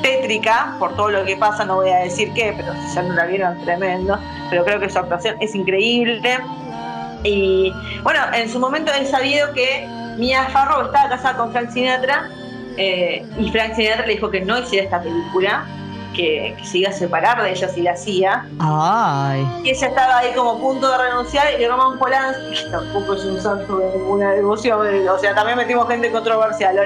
tétrica 0.02 0.76
por 0.80 0.96
todo 0.96 1.10
lo 1.10 1.26
que 1.26 1.36
pasa, 1.38 1.66
no 1.66 1.76
voy 1.76 1.90
a 1.90 2.00
decir 2.00 2.32
qué, 2.34 2.54
pero 2.56 2.74
si 2.74 2.96
ya 2.96 3.02
no 3.04 3.14
la 3.14 3.26
vieron, 3.26 3.60
tremendo. 3.64 4.20
Pero 4.50 4.66
creo 4.66 4.80
que 4.80 4.90
su 4.90 5.00
actuación 5.00 5.36
es 5.40 5.56
increíble. 5.56 6.40
Y 7.24 7.74
bueno, 8.04 8.20
en 8.34 8.50
su 8.50 8.60
momento 8.60 8.92
he 8.92 9.06
sabido 9.06 9.54
que 9.54 9.88
Mia 10.18 10.44
Farrow 10.50 10.86
estaba 10.86 11.10
casada 11.10 11.38
con 11.38 11.52
Frank 11.52 11.72
Sinatra 11.72 12.30
eh, 12.78 13.26
y 13.38 13.50
Frank 13.52 13.76
Sinatra 13.76 14.06
le 14.06 14.14
dijo 14.14 14.30
que 14.30 14.42
no 14.42 14.60
hiciera 14.60 14.86
esta 14.86 15.02
película, 15.02 15.66
que, 16.14 16.56
que 16.58 16.66
se 16.66 16.80
iba 16.80 16.90
a 16.90 16.94
separar 16.94 17.42
de 17.42 17.52
ella 17.52 17.68
si 17.70 17.82
la 17.82 17.92
hacía. 17.92 18.46
Ay. 18.60 19.48
Y 19.64 19.72
ella 19.72 19.88
estaba 19.88 20.20
ahí 20.20 20.34
como 20.34 20.52
a 20.52 20.58
punto 20.60 20.90
de 20.90 20.98
renunciar 20.98 21.60
y 21.60 21.68
Roman 21.68 21.98
Polanski, 22.00 22.56
que 22.64 22.70
tampoco 22.72 23.14
es 23.14 23.26
un 23.26 23.42
santo 23.42 23.78
de 23.78 23.98
ninguna 23.98 24.32
devoción, 24.32 25.08
o 25.08 25.20
sea, 25.20 25.36
también 25.36 25.58
metimos 25.58 25.88
gente 25.88 26.12
controversial, 26.12 26.78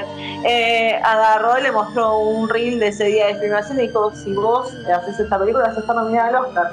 eh, 0.45 0.99
agarró 1.03 1.59
y 1.59 1.63
le 1.63 1.71
mostró 1.71 2.17
un 2.17 2.49
reel 2.49 2.79
de 2.79 2.87
ese 2.87 3.05
día 3.05 3.27
de 3.27 3.35
filmación 3.39 3.79
y 3.79 3.87
dijo, 3.87 4.11
si 4.15 4.33
vos 4.33 4.73
haces 4.93 5.19
esta 5.19 5.37
película 5.37 5.67
vas 5.67 5.77
a 5.77 5.81
estar 5.81 5.95
nominada 5.95 6.29
al 6.29 6.35
Oscar. 6.45 6.71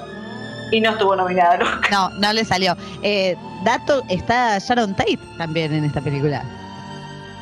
Y 0.70 0.80
no 0.80 0.90
estuvo 0.90 1.14
nominada 1.14 1.52
al 1.52 1.62
Oscar. 1.62 1.90
No, 1.90 2.08
no 2.18 2.32
le 2.32 2.44
salió. 2.44 2.76
Eh, 3.02 3.36
dato, 3.64 4.02
está 4.08 4.58
Sharon 4.58 4.94
Tate 4.94 5.18
también 5.38 5.72
en 5.72 5.84
esta 5.84 6.00
película. 6.00 6.42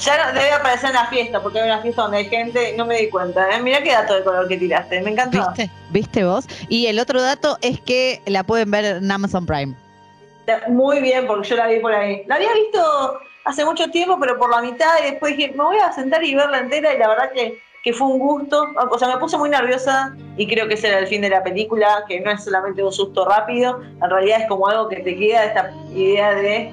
Ya 0.03 0.27
no, 0.27 0.33
debe 0.33 0.51
aparecer 0.51 0.91
en 0.91 0.97
la 0.97 1.07
fiesta, 1.07 1.41
porque 1.41 1.61
hay 1.61 1.67
una 1.67 1.81
fiesta 1.81 2.03
donde 2.03 2.19
hay 2.19 2.25
gente, 2.25 2.75
no 2.77 2.85
me 2.85 2.97
di 2.99 3.09
cuenta. 3.09 3.49
¿eh? 3.55 3.62
Mirá 3.62 3.81
qué 3.83 3.93
dato 3.93 4.15
de 4.15 4.25
color 4.25 4.49
que 4.49 4.57
tiraste, 4.57 5.01
me 5.01 5.11
encantó. 5.11 5.38
¿Viste? 5.38 5.71
¿Viste 5.91 6.25
vos? 6.25 6.45
Y 6.69 6.87
el 6.87 6.99
otro 6.99 7.23
dato 7.23 7.57
es 7.61 7.81
que 7.81 8.21
la 8.27 8.43
pueden 8.43 8.71
ver 8.73 8.85
en 8.85 9.11
Amazon 9.11 9.47
Prime. 9.47 9.77
Muy 10.69 11.01
bien, 11.01 11.27
porque 11.29 11.51
yo 11.51 11.57
la 11.57 11.69
vi 11.69 11.79
por 11.79 11.95
ahí. 11.95 12.25
La 12.27 12.35
había 12.35 12.53
visto 12.53 13.21
hace 13.45 13.65
mucho 13.65 13.88
tiempo, 13.91 14.19
pero 14.21 14.37
por 14.38 14.51
la 14.51 14.61
mitad, 14.61 14.91
y 15.01 15.12
después 15.12 15.37
dije, 15.37 15.53
me 15.53 15.62
voy 15.62 15.79
a 15.79 15.93
sentar 15.93 16.25
y 16.25 16.35
verla 16.35 16.59
entera, 16.59 16.93
y 16.93 16.99
la 16.99 17.09
verdad 17.09 17.31
que, 17.33 17.62
que 17.85 17.93
fue 17.93 18.09
un 18.09 18.19
gusto. 18.19 18.67
O 18.91 18.99
sea, 18.99 19.07
me 19.07 19.19
puse 19.19 19.38
muy 19.38 19.51
nerviosa, 19.51 20.17
y 20.37 20.49
creo 20.49 20.67
que 20.67 20.75
ese 20.75 20.88
era 20.88 20.99
el 20.99 21.07
fin 21.07 21.23
de 21.23 21.31
la 21.31 21.45
película, 21.45 22.05
que 22.09 22.21
no 22.21 22.33
es 22.33 22.43
solamente 22.43 22.83
un 22.83 22.93
susto 22.93 23.25
rápido, 23.25 23.81
en 24.03 24.11
realidad 24.11 24.41
es 24.43 24.49
como 24.49 24.67
algo 24.67 24.88
que 24.88 24.97
te 24.97 25.17
queda, 25.17 25.45
esta 25.45 25.73
idea 25.95 26.35
de 26.35 26.73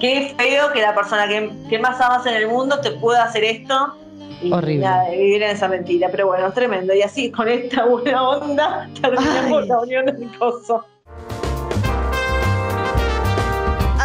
qué 0.00 0.34
feo 0.36 0.72
que 0.72 0.80
la 0.80 0.94
persona 0.94 1.28
que, 1.28 1.50
que 1.68 1.78
más 1.78 2.00
amas 2.00 2.26
en 2.26 2.34
el 2.34 2.48
mundo 2.48 2.80
te 2.80 2.92
pueda 2.92 3.24
hacer 3.24 3.44
esto. 3.44 3.94
Y 4.42 4.52
Horrible. 4.52 4.84
nada, 4.84 5.10
vivir 5.10 5.42
en 5.42 5.50
esa 5.50 5.68
mentira, 5.68 6.08
pero 6.10 6.26
bueno, 6.26 6.48
es 6.48 6.54
tremendo. 6.54 6.92
Y 6.94 7.02
así, 7.02 7.30
con 7.30 7.48
esta 7.48 7.86
buena 7.86 8.28
onda, 8.28 8.88
terminamos 9.00 9.62
Ay. 9.62 9.68
la 9.68 9.78
unión 9.80 10.06
del 10.06 10.38
coso. 10.38 10.84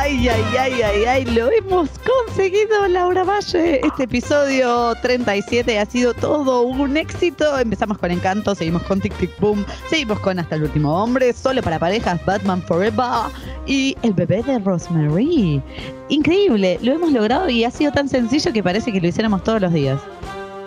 Ay, 0.02 0.30
ay, 0.30 0.44
ay, 0.58 0.82
ay, 0.82 1.04
ay, 1.04 1.26
lo 1.26 1.52
hemos 1.52 1.90
conseguido, 2.00 2.88
Laura 2.88 3.26
Valle. 3.26 3.82
Este 3.86 4.04
episodio 4.04 4.96
37 5.02 5.78
ha 5.78 5.86
sido 5.86 6.14
todo 6.14 6.62
un 6.62 6.96
éxito. 6.96 7.60
Empezamos 7.60 7.98
con 7.98 8.10
Encanto, 8.10 8.56
seguimos 8.56 8.84
con 8.84 9.02
Tic 9.02 9.14
Tic 9.18 9.38
Boom, 9.42 9.66
seguimos 9.90 10.18
con 10.22 10.40
Hasta 10.40 10.56
el 10.56 10.64
último 10.64 11.04
hombre, 11.04 11.34
solo 11.34 11.62
para 11.62 11.80
parejas, 11.80 12.26
Batman 12.26 12.62
Forever 12.62 13.30
y 13.68 13.98
el 14.02 14.14
bebé 14.14 14.42
de 14.42 14.60
Rosemary. 14.60 15.62
Increíble, 16.08 16.80
lo 16.82 16.94
hemos 16.94 17.12
logrado 17.12 17.50
y 17.50 17.66
ha 17.66 17.70
sido 17.70 17.92
tan 17.92 18.08
sencillo 18.08 18.54
que 18.54 18.64
parece 18.64 18.94
que 18.94 19.02
lo 19.02 19.08
hiciéramos 19.10 19.44
todos 19.44 19.62
los 19.62 19.74
días. 19.74 20.00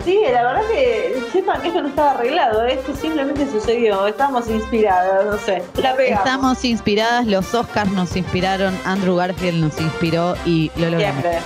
Sí, 0.05 0.19
la 0.31 0.43
verdad 0.43 0.61
que 0.67 1.23
sepan 1.31 1.61
que 1.61 1.69
esto 1.69 1.81
no 1.81 1.87
estaba 1.87 2.11
arreglado, 2.11 2.65
esto 2.65 2.93
simplemente 2.95 3.49
sucedió, 3.49 4.05
estábamos 4.05 4.49
inspiradas, 4.49 5.25
no 5.25 5.37
sé, 5.37 5.63
la 5.81 5.95
pegamos. 5.95 6.25
Estamos 6.25 6.65
inspiradas, 6.65 7.25
los 7.25 7.53
Oscars 7.53 7.91
nos 7.91 8.15
inspiraron, 8.17 8.77
Andrew 8.83 9.15
Garfield 9.15 9.63
nos 9.63 9.79
inspiró 9.79 10.35
y 10.45 10.71
lo 10.75 10.89
logramos. 10.89 11.21
Siempre. 11.21 11.39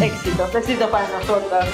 Éxitos, 0.00 0.54
éxitos 0.54 0.88
para 0.90 1.08
nosotros. 1.08 1.64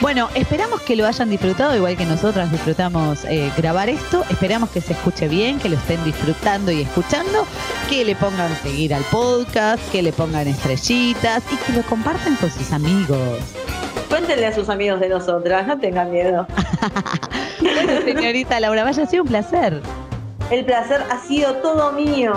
Bueno, 0.00 0.28
esperamos 0.34 0.82
que 0.82 0.96
lo 0.96 1.06
hayan 1.06 1.30
disfrutado, 1.30 1.76
igual 1.76 1.96
que 1.96 2.04
nosotras 2.06 2.50
disfrutamos 2.50 3.24
eh, 3.24 3.50
grabar 3.56 3.88
esto. 3.88 4.24
Esperamos 4.30 4.70
que 4.70 4.80
se 4.80 4.94
escuche 4.94 5.28
bien, 5.28 5.58
que 5.58 5.68
lo 5.68 5.76
estén 5.76 6.02
disfrutando 6.04 6.72
y 6.72 6.82
escuchando, 6.82 7.46
que 7.88 8.04
le 8.04 8.16
pongan 8.16 8.54
seguir 8.62 8.94
al 8.94 9.02
podcast, 9.04 9.80
que 9.92 10.02
le 10.02 10.12
pongan 10.12 10.46
estrellitas 10.48 11.42
y 11.52 11.56
que 11.56 11.72
lo 11.72 11.82
compartan 11.82 12.36
con 12.36 12.50
sus 12.50 12.72
amigos. 12.72 13.40
Cuéntenle 14.10 14.46
a 14.46 14.52
sus 14.54 14.68
amigos 14.68 15.00
de 15.00 15.08
nosotras, 15.08 15.66
no 15.66 15.78
tengan 15.78 16.10
miedo. 16.10 16.46
Bueno, 17.60 18.00
señorita 18.02 18.58
Laura 18.58 18.84
Valle, 18.84 19.02
ha 19.02 19.06
sido 19.06 19.22
un 19.22 19.28
placer. 19.28 19.82
El 20.50 20.64
placer 20.64 21.02
ha 21.10 21.18
sido 21.18 21.56
todo 21.56 21.92
mío. 21.92 22.32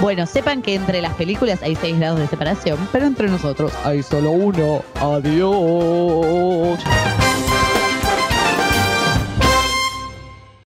Bueno, 0.00 0.24
sepan 0.24 0.62
que 0.62 0.74
entre 0.74 1.02
las 1.02 1.14
películas 1.14 1.62
hay 1.62 1.74
seis 1.74 1.98
grados 1.98 2.20
de 2.20 2.28
separación, 2.28 2.78
pero 2.92 3.06
entre 3.06 3.28
nosotros 3.28 3.72
hay 3.84 4.02
solo 4.02 4.30
uno. 4.30 4.82
Adiós. 5.00 6.78